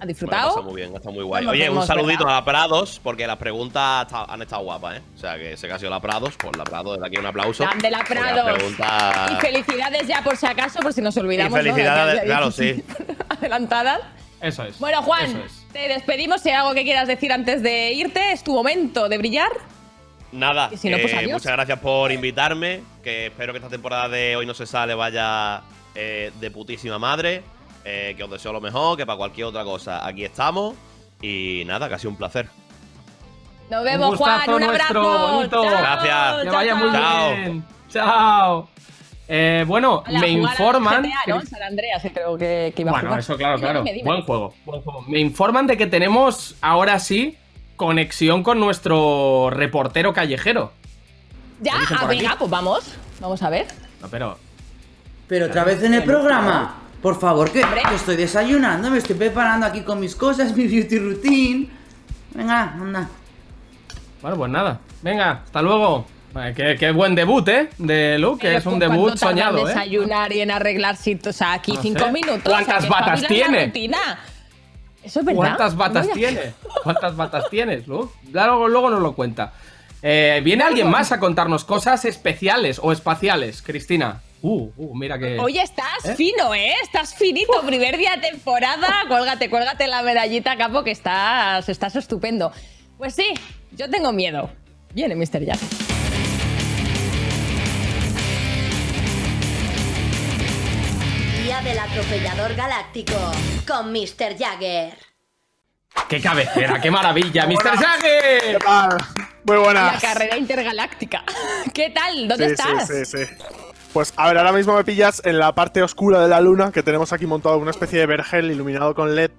[0.03, 0.49] ¿Has disfrutado?
[0.49, 1.45] pasado muy bien, está muy guay.
[1.45, 2.35] Nos Oye, un saludito ¿verdad?
[2.39, 5.03] a la Prados, porque las preguntas ta- han estado guapas, ¿eh?
[5.15, 7.27] O sea, que sé que ha sido la Prados, por la Prados, desde aquí un
[7.27, 7.63] aplauso.
[7.65, 8.53] Grande la Prados.
[8.55, 11.59] preguntas- Y felicidades ya por si acaso, por si nos olvidamos.
[11.59, 12.83] Y felicidades, claro, sí.
[13.29, 14.01] Adelantadas.
[14.41, 14.79] Eso es.
[14.81, 15.67] Bueno, Juan, Eso es.
[15.73, 16.41] te despedimos.
[16.41, 19.51] Si hay algo que quieras decir antes de irte, es tu momento de brillar.
[20.33, 21.33] Nada, Y si no, que pues adiós.
[21.35, 22.83] muchas gracias por invitarme.
[23.05, 25.61] Que espero que esta temporada de Hoy No Se Sale vaya
[25.95, 27.43] eh, de putísima madre.
[27.85, 30.75] Eh, que os deseo lo mejor, que para cualquier otra cosa aquí estamos.
[31.21, 32.49] Y nada, casi un placer.
[33.71, 34.51] Nos vemos, Un Juan.
[34.51, 35.33] Un nuestro, abrazo.
[35.37, 35.63] bonito.
[35.65, 36.37] Chao, Gracias.
[36.39, 37.31] Que chao, vaya muy chao.
[37.31, 37.65] bien.
[37.89, 38.69] Chao.
[39.29, 41.03] Eh, bueno, me informan.
[41.03, 41.41] GTA, ¿no?
[41.47, 43.21] San Andreas, que creo que, que iba a Bueno, jugar.
[43.21, 43.79] eso claro, claro.
[43.83, 44.05] dime, dime.
[44.11, 45.03] Buen juego, buen juego.
[45.09, 47.39] Me informan de que tenemos ahora sí
[47.77, 50.73] conexión con nuestro reportero callejero.
[51.61, 52.95] Ya, ¿Qué dicen ah, venga, pues vamos.
[53.21, 53.67] Vamos a ver.
[54.03, 54.37] No, pero
[55.29, 56.82] Pero otra vez en el programa.
[57.03, 60.99] Por favor, que, que estoy desayunando, me estoy preparando aquí con mis cosas, mi beauty
[60.99, 61.69] routine.
[62.33, 63.09] Venga, anda.
[64.23, 64.79] bueno, pues nada.
[65.03, 66.07] Venga, hasta luego.
[66.33, 67.69] Vale, qué, qué buen debut, ¿eh?
[67.77, 69.69] De Luke, que es un ¿cuánto debut tarda en soñado, ¿eh?
[69.69, 71.35] desayunar y en arreglar sitios.
[71.35, 72.13] O sea, aquí No cinco sé.
[72.13, 72.43] minutos.
[72.45, 73.67] ¿Cuántas o sea, batas tiene?
[73.67, 73.99] rutina.
[75.03, 75.41] Eso es verdad.
[75.41, 76.55] ¿Cuántas batas tiene?
[76.85, 78.15] ¿Cuántas batas tienes, Luke?
[78.33, 79.53] Luego, luego nos lo cuenta.
[80.01, 84.21] Eh, ¿Viene alguien más a contarnos cosas especiales o espaciales, Cristina?
[84.43, 85.39] Uh, uh, mira que.
[85.39, 86.17] Oye, estás ¿Eh?
[86.17, 86.75] fino, ¿eh?
[86.83, 87.53] Estás finito.
[87.65, 89.05] Primer día de temporada.
[89.09, 92.53] Cuélgate, cuélgate la medallita, capo, que estás, estás estupendo.
[92.99, 93.27] Pues sí,
[93.73, 94.51] yo tengo miedo.
[94.95, 95.45] Viene Mr.
[95.45, 95.61] Jack.
[101.45, 103.15] Día del atropellador galáctico
[103.67, 104.37] con Mr.
[104.39, 104.95] Jagger.
[106.09, 106.81] ¡Qué cabecera!
[106.81, 107.47] ¡Qué maravilla!
[107.47, 107.77] ¡Mr.
[107.77, 108.59] Jagger!
[109.45, 110.01] Muy La buenas.
[110.03, 111.25] carrera intergaláctica.
[111.75, 112.29] ¿Qué tal?
[112.29, 112.87] ¿Dónde Sí, estás?
[112.87, 113.33] Sí, sí, sí.
[113.93, 116.83] Pues a ver, ahora mismo me pillas en la parte oscura de la luna, que
[116.83, 119.31] tenemos aquí montado una especie de vergel iluminado con LED,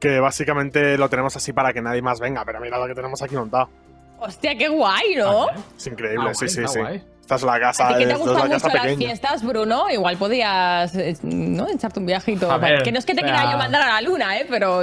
[0.00, 3.22] que básicamente lo tenemos así para que nadie más venga, pero mira lo que tenemos
[3.22, 3.68] aquí montado.
[4.18, 5.46] Hostia, qué guay, ¿no?
[5.76, 6.78] Es increíble, Ah, sí, guay, sí, sí.
[6.80, 7.04] guay.
[7.20, 10.16] Esta es la casa, A ti que te la mucho casa las fiestas, Bruno, igual
[10.16, 11.68] podías eh, ¿no?
[11.68, 12.50] echarte un viajito.
[12.50, 14.46] A ver, que no es que te quiera yo mandar a la luna, ¿eh?
[14.50, 14.80] Pero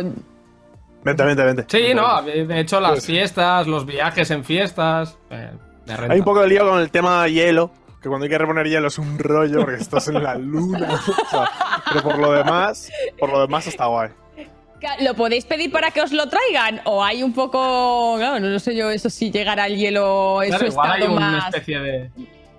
[1.04, 1.66] Vente, vente, vente.
[1.68, 5.18] Sí, no, de hecho las fiestas, los viajes en fiestas.
[5.30, 5.52] eh.
[6.10, 7.72] Hay un poco de lío con el tema hielo,
[8.02, 10.88] que cuando hay que reponer hielo es un rollo porque estás en la luna.
[10.94, 11.50] o sea,
[11.90, 14.10] pero por lo demás, por lo demás está guay.
[15.02, 16.82] ¿Lo podéis pedir para que os lo traigan?
[16.86, 18.16] ¿O hay un poco.?
[18.18, 21.32] Claro, no sé yo, eso si llegará el hielo Claro, su igual hay estado una
[21.32, 21.46] más.
[21.48, 22.12] especie de.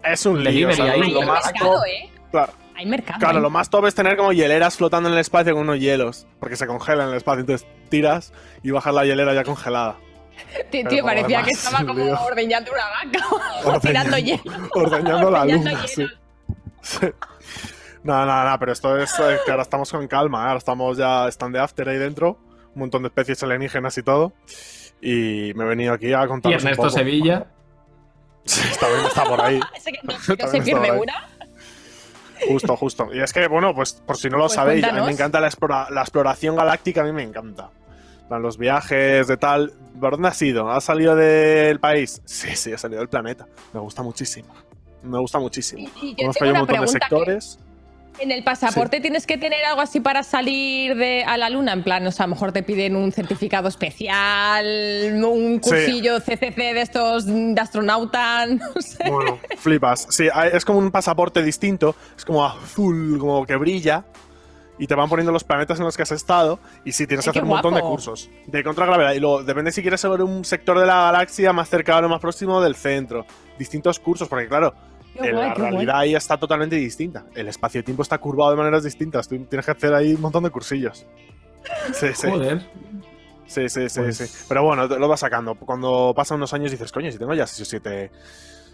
[0.03, 0.68] Es un lío.
[0.68, 2.11] O sea, Hay lo más mercado, top- ¿eh?
[2.32, 3.18] claro, Hay mercado.
[3.20, 3.43] claro, ¿eh?
[3.43, 6.57] lo más top es tener como hieleras flotando en el espacio con unos hielos, porque
[6.57, 8.32] se congelan en el espacio, entonces tiras
[8.64, 9.97] y bajas la hielera ya congelada.
[10.70, 13.26] Tío, parecía demás, que estaba como ordeñando una vaca
[13.76, 14.43] o tirando hielo.
[14.74, 16.07] Ordeñando la luna, sí.
[16.82, 17.07] Sí.
[18.05, 20.47] No, no, no, pero esto es eh, que ahora estamos con calma, ¿eh?
[20.49, 22.39] ahora estamos ya, están de after ahí dentro,
[22.74, 24.32] un montón de especies alienígenas y todo.
[25.03, 26.91] Y me he venido aquí a Y contaros un Ernesto poco.
[26.95, 27.47] Sevilla.
[28.45, 29.61] Sí, también está por ahí.
[29.76, 31.28] Ese que no, no se pierde una.
[32.47, 33.09] Justo, justo.
[33.12, 35.41] Y es que, bueno, pues por si no lo Pues sabéis, a mí me encanta
[35.41, 37.70] la, explora- la exploración galáctica, a mí me encanta.
[38.29, 39.72] Plan, Los viajes de tal.
[40.01, 40.70] ¿Por dónde has ido?
[40.70, 42.20] ¿Has salido del país?
[42.24, 43.47] Sí, sí, he salido del planeta.
[43.72, 44.49] Me gusta muchísimo.
[45.03, 45.89] Me gusta muchísimo.
[46.03, 47.59] Y- y yo Conozco tengo ya un una montón de sectores.
[48.20, 51.85] En el pasaporte tienes que tener algo así para salir de, a la luna, en
[51.85, 54.66] plan, o sea, a lo mejor te piden un certificado especial,
[55.24, 55.70] un Sí.
[55.70, 59.09] cursillo CCC de estos de astronauta, no sé.
[59.09, 60.07] Bueno, flipas.
[60.11, 61.95] Sí, es como un pasaporte distinto.
[62.16, 64.05] Es como azul, como que brilla.
[64.79, 66.61] Y te van poniendo los planetas en los que has estado.
[66.85, 68.31] Y sí, tienes que hacer un montón de cursos.
[68.47, 69.12] De contragravedad.
[69.12, 72.61] Y luego, depende si quieres saber un sector de la galaxia más cercano, más próximo
[72.61, 73.26] del centro.
[73.59, 74.72] Distintos cursos, porque claro,
[75.16, 75.70] guay, la guay.
[75.72, 77.24] realidad ahí está totalmente distinta.
[77.35, 79.26] El espacio-tiempo está curvado de maneras distintas.
[79.26, 81.07] Tú tienes que hacer ahí un montón de cursillos.
[81.93, 82.29] Sí, sí.
[82.31, 82.62] Joder.
[83.47, 84.45] Sí, sí, sí, Pues- sí.
[84.49, 85.55] Pero bueno, lo vas sacando.
[85.57, 88.11] Cuando pasan unos años dices, coño, si tengo ya 6 o 7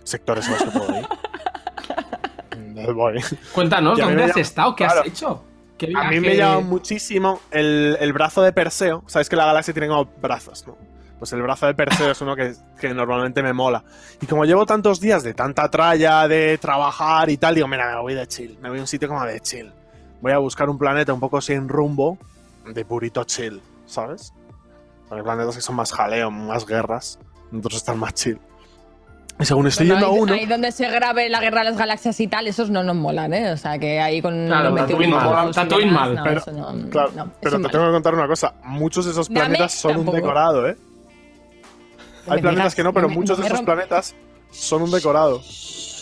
[0.02, 1.06] sectores en los que puedo ir.
[2.94, 3.20] voy.
[3.54, 4.74] Cuéntanos, ¿dónde has estado?
[4.76, 5.00] ¿Qué claro.
[5.00, 5.44] has hecho?
[5.78, 9.02] ¿Qué A mí me llama muchísimo el, el brazo de Perseo.
[9.06, 10.76] Sabes que la galaxia tiene como brazos, ¿no?
[11.18, 13.82] Pues el brazo de Perseo es uno que, que normalmente me mola.
[14.20, 18.00] Y como llevo tantos días de tanta tralla, de trabajar y tal, digo, mira, me
[18.00, 18.58] voy de chill.
[18.60, 19.72] Me voy a un sitio como de chill.
[20.20, 22.18] Voy a buscar un planeta un poco sin rumbo,
[22.66, 24.32] de purito chill, ¿sabes?
[25.10, 27.18] Hay planetas que son más jaleo, más guerras.
[27.56, 28.38] Otros están más chill.
[29.40, 30.32] Y según estoy Bueno, yendo a ahí, uno.
[30.34, 33.34] ahí donde se grabe la guerra de las galaxias y tal, esos no nos molan,
[33.34, 33.50] ¿eh?
[33.50, 37.30] O sea, que ahí con Claro, Tatooine mal, Tatooine mal, no, pero- no- Claro, no,
[37.40, 37.70] pero te mal.
[37.72, 38.54] tengo que contar una cosa.
[38.62, 40.76] Muchos de esos Dame planetas son un decorado, ¿eh?
[42.26, 44.14] Hay planetas digas, que no, pero me- muchos de esos planetas
[44.52, 45.42] son un decorado.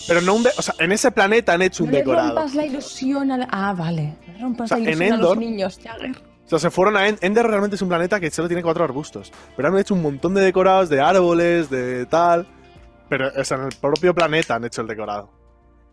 [0.06, 2.34] Pero no un de o sea, en ese planeta han hecho un No decorado.
[2.34, 4.14] rompas la ilusión a la- Ah, vale.
[4.34, 6.10] No rompas O sea, la en ilusión a los niños, Jagger.
[6.44, 8.84] O sea, se fueron a End- Ender realmente es un planeta que solo tiene cuatro
[8.84, 9.32] arbustos.
[9.56, 12.46] Pero han hecho un montón de decorados de árboles, de tal.
[13.12, 15.28] Pero o sea, en el propio planeta han hecho el decorado.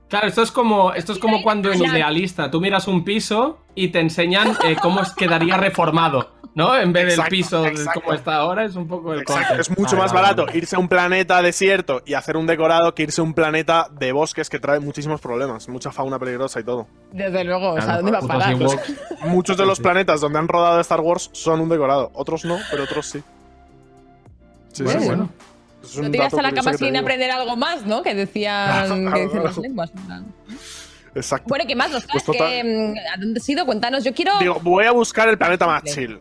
[0.08, 1.84] Claro, esto es como, esto es como cuando en.
[1.84, 6.78] Idealista tú miras un piso y te enseñan eh, cómo es- quedaría reformado, ¿no?
[6.78, 8.00] En vez del piso exacto.
[8.00, 10.58] como está ahora, es un poco el Exacto, es mucho Vale, más vale, barato vale.
[10.58, 14.14] irse a un planeta desierto y hacer un decorado que irse a un planeta de
[14.14, 16.88] bosques que trae muchísimos problemas, mucha fauna peligrosa y todo.
[17.12, 18.56] Desde luego, o sea, ¿dónde va a parar?
[19.26, 22.12] Muchos de los planetas donde han rodado Star Wars son un decorado.
[22.14, 23.22] Otros no, pero otros sí.
[24.72, 25.10] Sí, Bueno, sí, sí.
[25.10, 25.30] bueno.
[25.90, 28.02] Es un No irás dato a la cama sin aprender algo más, ¿no?
[28.04, 29.92] Que decían, que dicen las lenguas.
[31.16, 31.46] Exacto.
[31.50, 31.92] Bueno, ¿qué más?
[31.92, 33.66] ¿Los Pues que, mm, ¿A dónde has ido?
[33.66, 34.04] Cuéntanos.
[34.04, 34.38] Yo quiero.
[34.40, 36.20] Digo, voy a buscar el planeta más chill.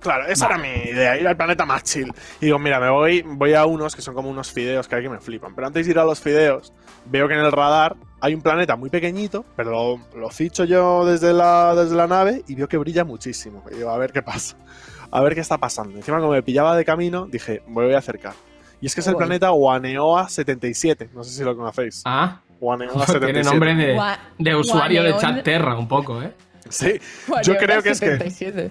[0.00, 2.12] Claro, esa era mi idea, ir al planeta más chill.
[2.40, 5.02] Y digo, mira, me voy, voy a unos que son como unos fideos que hay
[5.02, 5.54] que me flipan.
[5.56, 6.72] Pero antes de ir a los fideos,
[7.06, 11.04] veo que en el radar hay un planeta muy pequeñito, pero lo, lo ficho yo
[11.04, 13.64] desde la, desde la nave y veo que brilla muchísimo.
[13.72, 14.56] Y digo, a ver qué pasa.
[15.10, 15.96] A ver qué está pasando.
[15.96, 18.34] Encima, como me pillaba de camino, dije, me voy a acercar.
[18.80, 19.26] Y es que es el Guay.
[19.26, 21.10] planeta Guaneoa 77.
[21.14, 22.02] No sé si lo conocéis.
[22.04, 23.26] Ah, Guaneoa 77.
[23.32, 24.00] tiene nombre de,
[24.38, 26.32] de usuario de chat Terra un poco, ¿eh?
[26.68, 27.00] Sí,
[27.42, 28.70] yo creo que es que 77.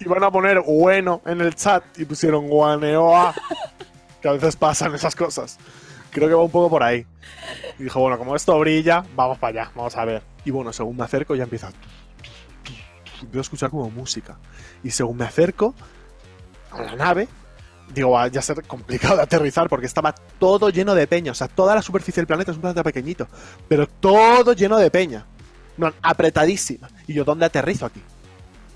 [0.00, 3.34] iban a poner bueno en el chat y pusieron guaneoa.
[4.20, 5.58] que a veces pasan esas cosas.
[6.10, 7.06] Creo que va un poco por ahí.
[7.78, 10.22] Y dijo, bueno, como esto brilla, vamos para allá, vamos a ver.
[10.44, 11.70] Y bueno, según me acerco ya empieza.
[13.20, 14.38] Empiezo a escuchar como música.
[14.82, 15.74] Y según me acerco
[16.70, 17.28] a la nave,
[17.94, 21.32] digo, va a ser complicado de aterrizar porque estaba todo lleno de peña.
[21.32, 23.28] O sea, toda la superficie del planeta es un planeta pequeñito,
[23.68, 25.26] pero todo lleno de peña.
[25.76, 26.88] No, apretadísima.
[27.06, 28.02] Y yo, ¿dónde aterrizo aquí?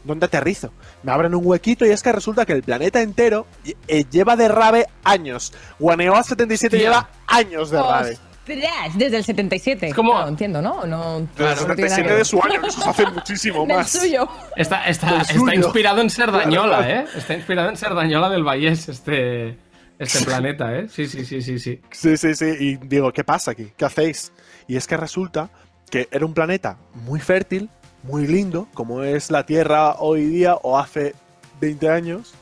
[0.05, 0.73] ¿Dónde aterrizo?
[1.03, 3.47] Me abren un huequito y es que resulta que el planeta entero
[3.87, 5.53] eh, lleva de rave años.
[5.79, 6.89] Guaneoa 77 Hostia.
[6.89, 8.19] lleva años de rave.
[8.47, 9.89] Desde el 77.
[9.89, 10.85] Es como- Claro, entiendo, ¿no?
[10.85, 13.07] no Desde el no tiene nada 77 que de su año, que eso se hace
[13.07, 13.91] muchísimo Del más.
[13.91, 14.29] suyo.
[14.57, 16.93] Está, está, Del está inspirado en Serdañola, Claro.
[17.01, 17.07] ¿eh?
[17.17, 19.59] Está inspirado en Serdañola del Vallés, este,
[19.99, 20.89] este planeta, ¿eh?
[20.89, 21.81] Sí, sí, sí, sí, sí.
[21.93, 22.47] Sí, sí, sí.
[22.59, 23.73] Y digo, ¿qué pasa aquí?
[23.77, 24.33] ¿Qué hacéis?
[24.67, 25.49] Y es que resulta
[25.91, 27.71] que era un planeta muy fértil,
[28.03, 31.15] muy lindo, como es la Tierra hoy día o hace
[31.61, 32.35] 20 años.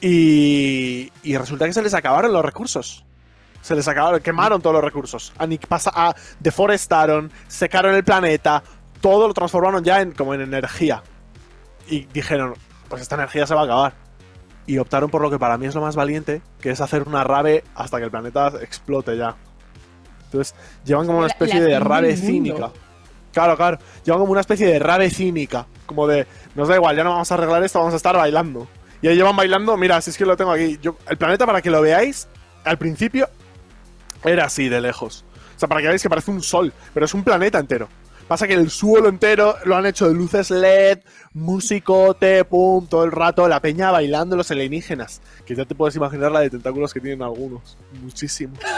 [0.00, 3.04] Y, y resulta que se les acabaron los recursos.
[3.64, 5.32] Se les acabaron, quemaron todos los recursos.
[5.66, 8.62] Pasa, a, deforestaron, secaron el planeta,
[9.00, 11.02] todo lo transformaron ya en, como en energía.
[11.88, 12.52] Y dijeron,
[12.90, 13.94] pues esta energía se va a acabar.
[14.66, 17.24] Y optaron por lo que para mí es lo más valiente, que es hacer una
[17.24, 19.34] rave hasta que el planeta explote ya.
[20.26, 20.54] Entonces,
[20.84, 22.70] llevan como una especie la de rave cínica.
[23.32, 23.78] Claro, claro.
[24.04, 25.66] Llevan como una especie de rave cínica.
[25.86, 28.68] Como de, nos da igual, ya no vamos a arreglar esto, vamos a estar bailando.
[29.00, 30.78] Y ahí llevan bailando, mira, si es que lo tengo aquí.
[30.82, 32.28] Yo, el planeta, para que lo veáis,
[32.64, 33.30] al principio
[34.24, 35.24] era así de lejos.
[35.56, 37.88] O sea, para que veáis que parece un sol, pero es un planeta entero.
[38.26, 41.00] Pasa que el suelo entero lo han hecho de luces LED,
[41.34, 45.20] musicote, pum, todo el rato, la peña bailando los alienígenas.
[45.44, 47.76] Que ya te puedes imaginar la de tentáculos que tienen algunos.
[48.02, 48.58] Muchísimos.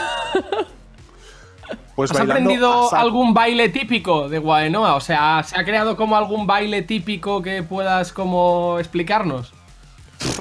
[1.97, 4.93] Pues ¿Has aprendido algún baile típico de Guaenoa?
[4.93, 9.51] O sea, ¿se ha creado como algún baile típico que puedas como explicarnos?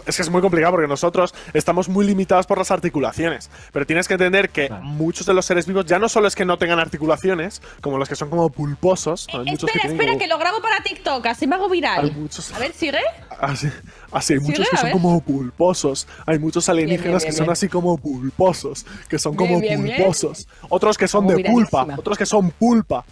[0.07, 3.51] Es que es muy complicado porque nosotros estamos muy limitados por las articulaciones.
[3.73, 6.45] Pero tienes que entender que muchos de los seres vivos ya no solo es que
[6.45, 9.27] no tengan articulaciones, como los que son como pulposos.
[9.33, 11.69] hay muchos Espera, que tienen espera, como- que lo grabo para TikTok, así me hago
[11.69, 12.05] viral.
[12.07, 12.99] Hay muchos- A ver, sigue.
[13.41, 13.69] Así,
[14.13, 16.07] así hay muchos Sigue, que son como pulposos.
[16.25, 18.87] Hay muchos alienígenas bien, que bien, son así como pulposos.
[19.09, 19.97] Que son como Bien, bien, bien.
[19.97, 20.49] pulposos.
[20.71, 21.87] Otros que son Como de pulpa.
[21.99, 23.05] Otros que son pulpa.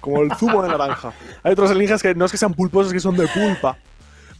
[0.00, 1.12] Como el zumo de naranja.
[1.42, 3.78] Hay otros alienígenas que no es que sean pulposos, que son de pulpa.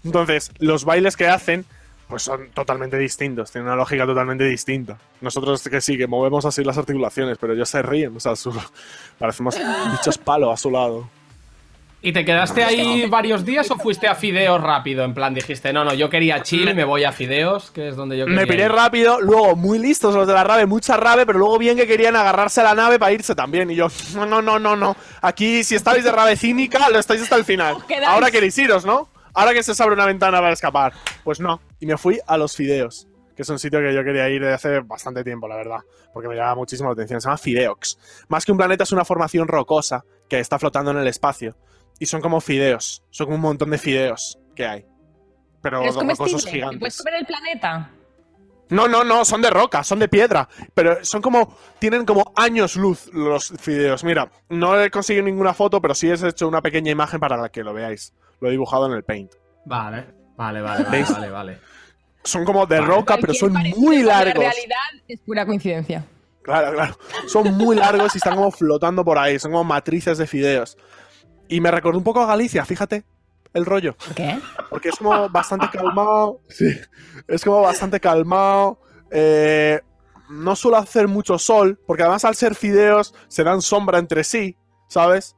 [0.05, 1.65] Entonces, los bailes que hacen,
[2.09, 3.51] pues son totalmente distintos.
[3.51, 4.97] Tienen una lógica totalmente distinta.
[5.21, 8.17] Nosotros que sí, que movemos así las articulaciones, pero ellos se ríen.
[8.17, 8.59] O sea, su-
[9.19, 9.57] parecemos
[9.93, 11.09] bichos palo a su lado.
[12.01, 15.03] ¿Y te quedaste ahí varios días o fuiste a Fideos rápido?
[15.03, 18.17] En plan, dijiste, no, no, yo quería Chile, me voy a Fideos, que es donde
[18.17, 18.71] yo quería Me piré ir.
[18.71, 22.15] rápido, luego muy listos los de la rave, mucha rave, pero luego bien que querían
[22.15, 23.69] agarrarse a la nave para irse también.
[23.73, 24.97] Y yo, no, no, no, no, no.
[25.21, 27.77] Aquí, si estabais de rave cínica, lo estáis hasta el final.
[28.07, 29.09] Ahora queréis iros, ¿no?
[29.39, 30.93] Ahora que se abre una ventana para escapar.
[31.23, 31.61] Pues no.
[31.79, 34.55] Y me fui a los Fideos, que es un sitio que yo quería ir desde
[34.55, 35.79] hace bastante tiempo, la verdad.
[36.13, 37.21] Porque me llama muchísimo la atención.
[37.21, 38.27] Se llama Fideox.
[38.27, 41.57] Más que un planeta, es una formación rocosa que está flotando en el espacio.
[42.01, 43.05] Y son como fideos.
[43.11, 44.81] Son como un montón de fideos que hay.
[45.63, 46.43] Pero, Pero es rocosos comestible.
[46.43, 46.81] ¿Te gigantes.
[46.81, 47.91] puedes comer el planeta?
[48.71, 50.49] No, no, no, son de roca, son de piedra.
[50.75, 51.57] Pero son como.
[51.79, 54.03] Tienen como años luz los fideos.
[54.03, 57.63] Mira, no he conseguido ninguna foto, pero sí he hecho una pequeña imagen para que
[57.63, 58.13] lo veáis.
[58.41, 59.33] Lo he dibujado en el paint.
[59.65, 61.11] Vale, vale, vale, vale, ¿Veis?
[61.13, 61.59] vale, vale.
[62.25, 64.45] Son como de roca, pero son muy con la largos.
[64.45, 64.77] realidad
[65.07, 66.05] es pura coincidencia.
[66.43, 66.99] Claro, claro.
[67.27, 69.39] Son muy largos y están como flotando por ahí.
[69.39, 70.77] Son como matrices de fideos.
[71.49, 73.05] Y me recordó un poco a Galicia, fíjate.
[73.55, 73.97] El rollo.
[74.15, 74.39] ¿Qué?
[74.69, 76.41] Porque es como bastante calmado.
[76.49, 76.79] Sí.
[77.27, 78.81] Es como bastante calmado.
[79.11, 79.81] eh,
[80.31, 81.81] no suele hacer mucho sol.
[81.87, 84.57] Porque además al ser fideos se dan sombra entre sí.
[84.89, 85.37] ¿Sabes?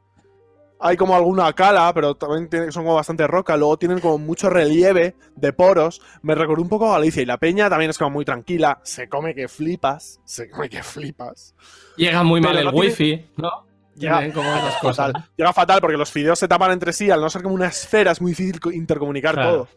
[0.83, 3.57] Hay como alguna cala, pero también tiene- son como bastante roca.
[3.57, 6.01] Luego tienen como mucho relieve de poros.
[6.23, 7.23] Me recordó un poco a Galicia.
[7.23, 8.81] Y la peña también es como muy tranquila.
[8.83, 10.21] Se come que flipas.
[10.25, 11.55] Se come que flipas.
[11.97, 13.67] Llega muy mal el tiene- wifi, ¿no?
[13.97, 15.07] Llega, como esas cosas.
[15.13, 15.31] fatal.
[15.37, 17.11] Llega fatal porque los fideos se tapan entre sí.
[17.11, 19.51] Al no ser como una esfera, es muy difícil co- intercomunicar Claro.
[19.51, 19.69] todo.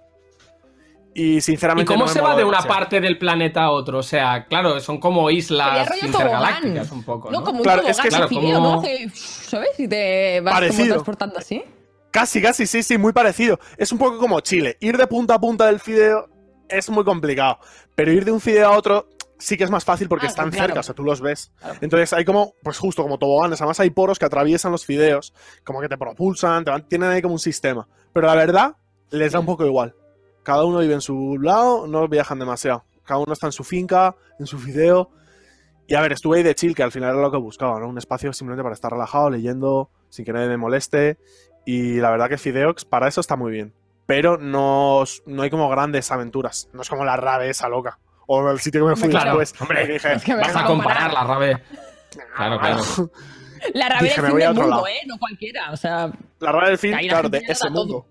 [1.15, 1.87] Y ¿Y sinceramente.
[1.93, 2.75] cómo no me se va de una demasiado.
[2.75, 3.99] parte del planeta a otro?
[3.99, 7.45] O sea, claro, son como islas intergalácticas un poco, No, ¿no?
[7.45, 8.81] como un Claro, es que de claro, como- ¿no?
[9.13, 9.79] ¿Sabes?
[9.79, 11.63] Y te vas como transportando así.
[12.11, 13.59] Casi, casi, sí, sí, muy parecido.
[13.77, 14.77] Es un poco como Chile.
[14.79, 16.29] Ir de punta a punta del fideo
[16.69, 17.59] es muy complicado.
[17.95, 19.07] Pero ir de un fideo a otro
[19.39, 20.67] sí que es más fácil porque Ah, están claro.
[20.67, 21.51] cerca, o sea, tú los ves.
[21.81, 23.59] Entonces hay como, pues justo como toboganes.
[23.61, 25.33] Además hay poros que atraviesan los fideos,
[25.63, 27.87] como que te propulsan, te van- tienen ahí como un sistema.
[28.13, 28.75] Pero la verdad,
[29.09, 29.95] les da un poco igual.
[30.43, 32.83] Cada uno vive en su lado, no viajan demasiado.
[33.05, 35.09] Cada uno está en su finca, en su fideo.
[35.87, 37.87] Y a ver, estuve ahí de chill, que al final era lo que buscaba, ¿no?
[37.87, 41.17] Un espacio simplemente para estar relajado, leyendo, sin que nadie me moleste.
[41.65, 43.73] Y la verdad que Fideox para eso está muy bien.
[44.05, 46.69] Pero no, no hay como grandes aventuras.
[46.73, 47.99] No es como la rave esa loca.
[48.27, 49.61] O el sitio que me fui Claro, después.
[49.61, 51.61] hombre, que dije, es que me Vas a comparar la rave.
[52.35, 52.81] Claro, claro.
[53.73, 54.87] La Dije, del fin del mundo, lado.
[54.87, 54.99] ¿eh?
[55.07, 55.71] No cualquiera.
[55.71, 58.05] O sea, La rave del fin, claro, de ese todo.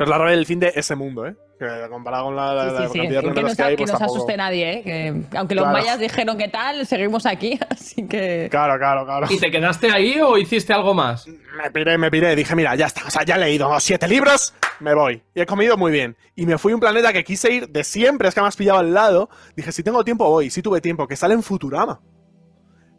[0.00, 1.36] Pero la rave del fin de ese mundo, ¿eh?
[1.58, 2.98] Que comparado con la, la, sí, la sí.
[3.00, 4.16] cantidad de Que no, reuniones que hay, que pues no se tampoco.
[4.16, 4.82] asuste nadie, ¿eh?
[4.82, 5.78] Que, aunque los Claro.
[5.78, 8.48] mayas dijeron que tal, seguimos aquí, así que...
[8.50, 9.26] Claro, claro, claro.
[9.28, 11.26] ¿Y te quedaste ahí o hiciste algo más?
[11.28, 12.34] Me piré, me piré.
[12.34, 13.02] Dije, mira, ya está.
[13.06, 15.22] O sea, ya he leído siete libros, me voy.
[15.34, 16.16] Y he comido muy bien.
[16.34, 18.56] Y me fui a un planeta que quise ir de siempre, es que me has
[18.56, 19.28] pillado al lado.
[19.54, 20.48] Dije, si tengo tiempo, voy.
[20.48, 22.00] Si tuve tiempo, que sale en Futurama.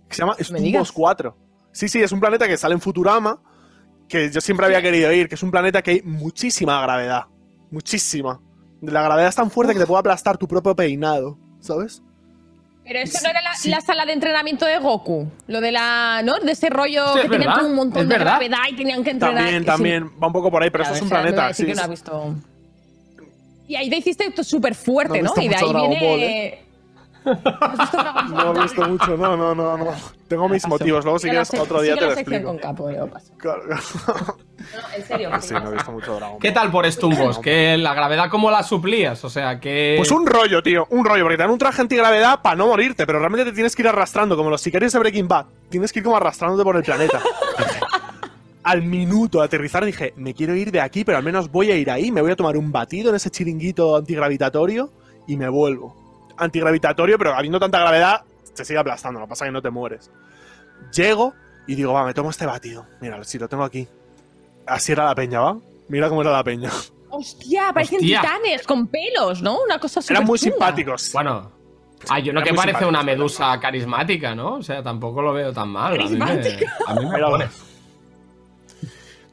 [0.07, 0.35] Que se llama.
[0.39, 1.35] Stumbos 4.
[1.71, 3.41] Sí, sí, es un planeta que sale en Futurama,
[4.12, 7.24] que yo siempre había querido ir, que es un planeta que hay muchísima gravedad.
[7.72, 8.39] Muchísima.
[8.82, 12.01] La gravedad es tan fuerte que te puede aplastar tu propio peinado, ¿sabes?
[12.84, 15.32] Pero eso no era la, la sala de entrenamiento de Goku.
[15.47, 16.22] Lo de la.
[16.26, 16.39] ¿No?
[16.39, 18.26] De ese rollo Sí, es que tenían verdad, todo un montón de verdad.
[18.39, 19.38] gravedad y tenían que entrenar.
[19.43, 19.66] También, Sí.
[19.68, 21.47] también, va un poco por ahí, pero Claro, esto es un planeta.
[21.47, 22.36] decir Sí, que no ha visto.
[23.68, 25.41] Y ahí te hiciste esto súper fuerte, No ¿no?
[25.41, 26.62] Y de ahí Ball, viene.
[27.24, 29.86] No he visto mucho, no, no, no, no.
[30.28, 30.76] Tengo mis Paso.
[30.76, 32.49] motivos, luego si la quieres sec- otro día sigue te lo la sección explico.
[32.49, 33.34] con capo, yo paso.
[33.38, 33.82] Claro, claro.
[34.57, 35.30] No, en serio.
[35.41, 37.39] Sí, no he visto mucho Dragon ¿Qué tal por Stumbos?
[37.39, 39.24] ¿Que la gravedad cómo la suplías?
[39.26, 39.95] O sea, que...
[39.97, 43.05] Pues un rollo, tío, un rollo, porque te dan un traje antigravedad para no morirte,
[43.05, 45.45] pero realmente te tienes que ir arrastrando, como los sicarios de Breaking Bad.
[45.69, 47.19] Tienes que ir como arrastrándote por el planeta.
[48.63, 51.76] Al minuto de aterrizar dije, me quiero ir de aquí, pero al menos voy a
[51.76, 54.91] ir ahí, me voy a tomar un batido en ese chiringuito antigravitatorio
[55.28, 55.95] y me vuelvo.
[56.41, 58.21] Antigravitatorio, pero habiendo tanta gravedad,
[58.53, 60.11] se sigue aplastando, lo que pasa es que no te mueres.
[60.93, 61.33] Llego
[61.67, 62.85] y digo, va, me tomo este batido.
[62.99, 63.87] Mira, si lo tengo aquí.
[64.65, 65.57] Así era la peña, ¿va?
[65.87, 66.71] Mira cómo era la peña.
[67.09, 68.21] Hostia, parecen Hostia.
[68.21, 69.61] titanes con pelos, ¿no?
[69.61, 70.51] Una cosa súper Eran muy chunga.
[70.53, 71.11] simpáticos.
[71.13, 71.51] Bueno,
[72.09, 74.55] hay uno Era que parece una medusa carismática, ¿no?
[74.55, 75.93] O sea, tampoco lo veo tan mal.
[75.99, 76.73] A mí me, Carismática.
[76.87, 77.47] a mí me pone.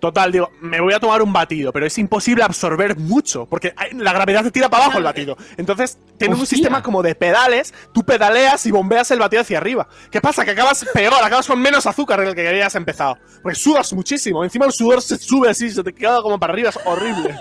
[0.00, 3.90] Total, digo, me voy a tomar un batido, pero es imposible absorber mucho, porque hay-
[3.94, 5.36] la gravedad te tira para abajo el batido.
[5.56, 9.88] Entonces, tiene un sistema como de pedales, tú pedaleas y bombeas el batido hacia arriba.
[10.10, 10.44] ¿Qué pasa?
[10.44, 13.18] Que acabas peor, acabas con menos azúcar del que habías empezado.
[13.42, 16.68] Porque sudas muchísimo, encima el sudor se sube así, se te queda como para arriba,
[16.70, 17.34] es horrible.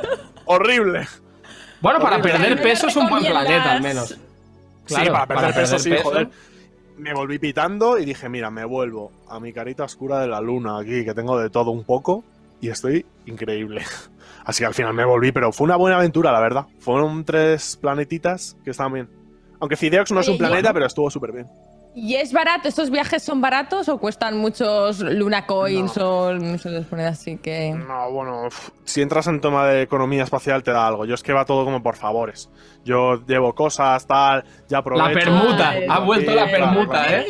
[0.46, 1.08] horrible.
[1.80, 2.40] Bueno, para Horrible.
[2.40, 4.18] perder peso es un buen planeta, al menos.
[4.86, 6.04] Claro, sí, para perder peso, sí, peso.
[6.06, 6.30] joder.
[6.98, 10.80] Me volví pitando y dije, mira, me vuelvo a mi carita oscura de la luna
[10.80, 12.24] aquí, que tengo de todo un poco,
[12.62, 13.84] y estoy increíble.
[14.46, 16.66] Así que al final me volví, pero fue una buena aventura, la verdad.
[16.80, 19.10] Fueron tres planetitas que estaban bien.
[19.60, 21.48] Aunque Fideox no es un planeta, pero estuvo súper bien.
[22.00, 22.68] ¿Y es barato?
[22.68, 26.30] ¿Estos viajes son baratos o cuestan muchos Luna Coins o
[26.60, 27.72] se les pone así que.?
[27.72, 31.06] No, bueno, uf, si entras en tema de economía espacial te da algo.
[31.06, 32.52] Yo es que va todo como por favores.
[32.86, 35.08] Yo llevo cosas, tal, ya aprovecho.
[35.08, 37.18] La permuta, ha vuelto la claro, permuta, claro.
[37.18, 37.26] ¿eh?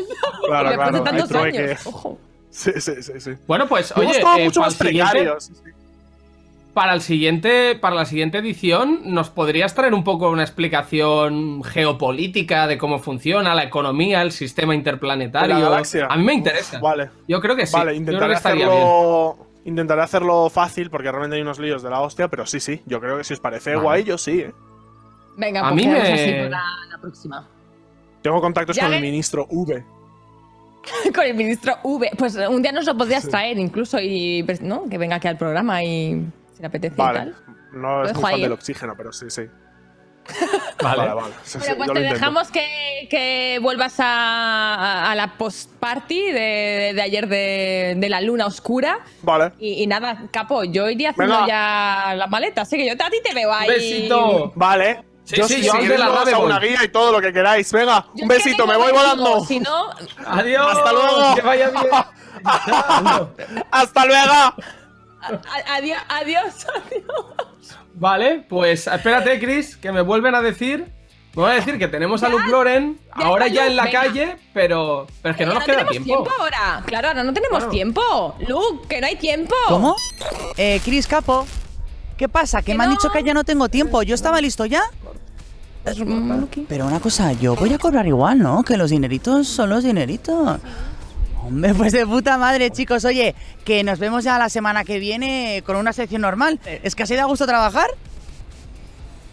[0.46, 1.64] Claro, claro, hay tantos trueque.
[1.64, 1.88] años.
[1.88, 2.18] Ojo.
[2.58, 3.32] Sí, sí, sí, sí.
[3.46, 5.30] Bueno, pues oye, eh, mucho para, más siguiente-
[6.74, 12.66] para el siguiente, para la siguiente edición, ¿nos podrías traer un poco una explicación geopolítica
[12.68, 15.56] de cómo funciona la economía, el sistema interplanetario?
[15.56, 16.08] De la galaxia.
[16.10, 16.80] A mí me interesa.
[16.80, 17.10] Vale.
[17.28, 17.74] Yo creo que sí.
[17.74, 18.78] Vale, Yo creo intentaré que estaría bien.
[18.78, 19.38] hacerlo.
[19.66, 22.82] Intentaré hacerlo fácil porque realmente hay unos líos de la hostia, pero sí, sí.
[22.86, 23.82] Yo creo que si os parece Vale.
[23.84, 24.40] guay, yo sí.
[24.42, 24.52] ¿eh?
[25.36, 27.48] Venga, A pues mí me- así para la próxima.
[28.22, 29.84] Tengo contactos Ya con el ministro V.
[31.16, 32.12] Con el ministro V.
[32.18, 34.90] Pues un día nos lo podrías traer incluso y ¿no?
[34.90, 37.36] que venga aquí al programa y si le apetece y tal.
[37.74, 38.56] No es muy fan ahí, del ¿eh?
[38.56, 39.44] oxígeno, pero sí, sí.
[40.84, 40.98] Vale.
[40.98, 41.34] Vale, vale.
[41.44, 47.28] Sí, sí, Bueno, pues te dejamos que, que vuelvas a, la post-party de, de ayer
[47.28, 49.00] de, de la luna oscura.
[49.24, 49.54] Vale.
[49.58, 51.48] Y, y nada, capo, yo iría haciendo Venga.
[51.48, 52.62] ya la maleta.
[52.62, 53.70] Así que yo a ti te veo ahí.
[53.70, 54.52] Besito.
[54.56, 55.04] Vale.
[55.28, 57.70] Sí, yo sí, sí, yo de la nave una guía y todo lo que queráis.
[57.74, 59.44] Venga, Yo un besito, me voy volando.
[59.46, 59.90] Si no,
[60.26, 60.78] Adiós.
[60.78, 61.36] Hasta luego.
[61.36, 61.84] Que vaya bien.
[63.72, 64.32] ¡Hasta luego!
[64.32, 67.26] a- adiós, adiós, adiós.
[67.96, 70.94] Vale, pues espérate, Chris, que me vuelven a decir.
[71.36, 74.02] Me voy a decir que tenemos a Luke Loren ya ahora ya en la venga.
[74.02, 76.28] calle, pero, pero es que no Ya nos queda tenemos tiempo.
[76.40, 76.84] ahora.
[76.86, 77.72] Claro, ahora no tenemos Claro.
[77.72, 78.36] tiempo.
[78.48, 79.56] Luke, que no hay tiempo.
[79.68, 79.96] ¿Cómo?
[80.58, 81.46] Eh, Cris Capo.
[82.18, 82.62] ¿Qué pasa?
[82.62, 82.96] Que Que me han no.
[82.96, 84.02] dicho que ya no tengo tiempo.
[84.02, 84.82] ¿Yo estaba listo ya?
[86.68, 88.64] Pero una cosa, yo voy a cobrar igual, ¿no?
[88.64, 90.60] Que los dineritos son los dineritos.
[91.44, 93.06] Hombre, pues de puta madre, chicos.
[93.06, 93.34] Oye,
[93.64, 96.60] que nos vemos ya la semana que viene con una sección normal.
[96.84, 97.90] ¿Es que así da gusto trabajar?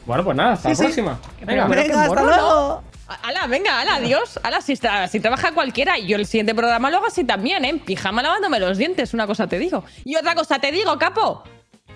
[0.07, 0.82] Bueno, pues nada, hasta Sí, la sí.
[1.02, 1.20] próxima.
[1.44, 2.26] Venga, hasta morro, ¿no?
[2.26, 2.82] luego.
[3.22, 4.38] Ala, venga, ala, adiós.
[4.42, 7.64] Ala, si, está- si trabaja cualquiera y yo el siguiente programa lo hago así también,
[7.64, 7.68] ¿eh?
[7.70, 9.84] En pijama lavándome los dientes, una cosa te digo.
[10.05, 11.42] Y otra cosa te digo, capo.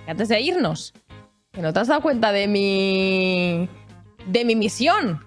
[0.04, 0.92] Que antes de irnos,
[1.52, 3.68] que no te has dado cuenta de mi.
[4.28, 5.24] De mi misión.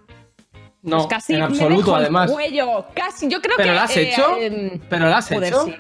[0.83, 2.31] No, Pues casi en me absoluto, además.
[2.31, 3.27] cuello, casi.
[3.27, 3.75] Yo creo ¿Pero que.
[3.75, 4.37] la has eh, hecho?
[4.39, 5.65] em, ¿Pero la has joder, hecho?
[5.65, 5.75] Sí.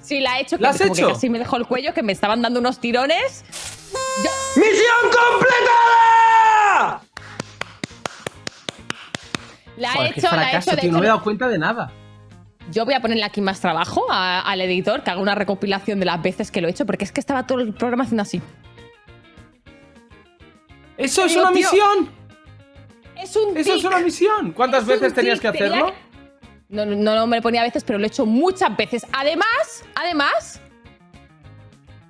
[0.00, 0.56] Sí, la he hecho.
[0.58, 1.12] ¿La que has como que hecho?
[1.12, 3.44] casi me dejó el cuello, que me estaban dando unos tirones.
[4.56, 7.02] ¡Misión completada!
[9.76, 10.70] La Joder, he hecho, la he hecho.
[10.72, 11.92] De tío, no hecho, me he dado cuenta de nada.
[12.72, 16.06] Yo voy a ponerle aquí más trabajo a- al editor, que haga una recopilación de
[16.06, 18.42] las veces que lo he hecho, porque es que estaba todo el programa haciendo así.
[20.96, 22.10] ¡Eso es una tío, misión!
[23.30, 24.52] Es un ¡Eso es una misión!
[24.52, 25.94] ¿Cuántas Es veces tenías que tenía hacerlo?
[26.68, 29.06] No, no, no me lo ponía a veces, pero lo he hecho muchas veces.
[29.12, 30.60] Además, además,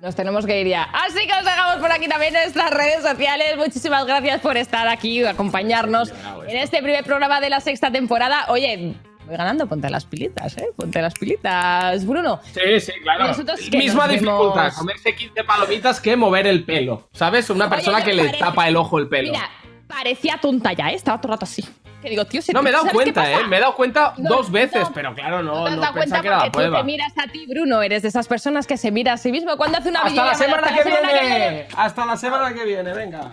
[0.01, 0.83] nos tenemos que ir ya.
[0.83, 3.55] Así que os dejamos por aquí también en nuestras redes sociales.
[3.57, 6.11] Muchísimas gracias por estar aquí, acompañarnos
[6.47, 8.45] en este primer programa de la sexta temporada.
[8.49, 8.95] Oye,
[9.27, 10.67] voy ganando, ponte las pilitas, ¿eh?
[10.75, 12.39] Ponte las pilitas, Bruno.
[12.51, 13.27] Sí, sí, claro.
[13.27, 17.07] Nosotros Misma dificultad, vemos- comerse 15 palomitas que mover el pelo.
[17.13, 17.49] ¿Sabes?
[17.51, 19.31] Una Oye, persona que le tapa el ojo el pelo.
[19.33, 19.49] Mira,
[19.91, 20.95] parecía tonta ya, ¿eh?
[20.95, 21.63] Estaba todo el rato así.
[22.01, 23.31] Que digo, tío, si no, me he dado ¿sabes qué cuenta?
[23.31, 23.45] ¿eh?
[23.47, 25.81] Me he dado cuenta No, dos veces, no, pero claro, no, No te has no,
[25.81, 26.83] dado cuenta que era la porque tú te prueba.
[26.83, 27.81] miras a ti, Bruno.
[27.83, 30.33] Eres de esas personas que se mira a sí mismo cuando hace una Hasta la
[30.33, 31.67] semana Hasta que la semana viene.
[31.77, 33.31] Hasta la semana que viene, venga.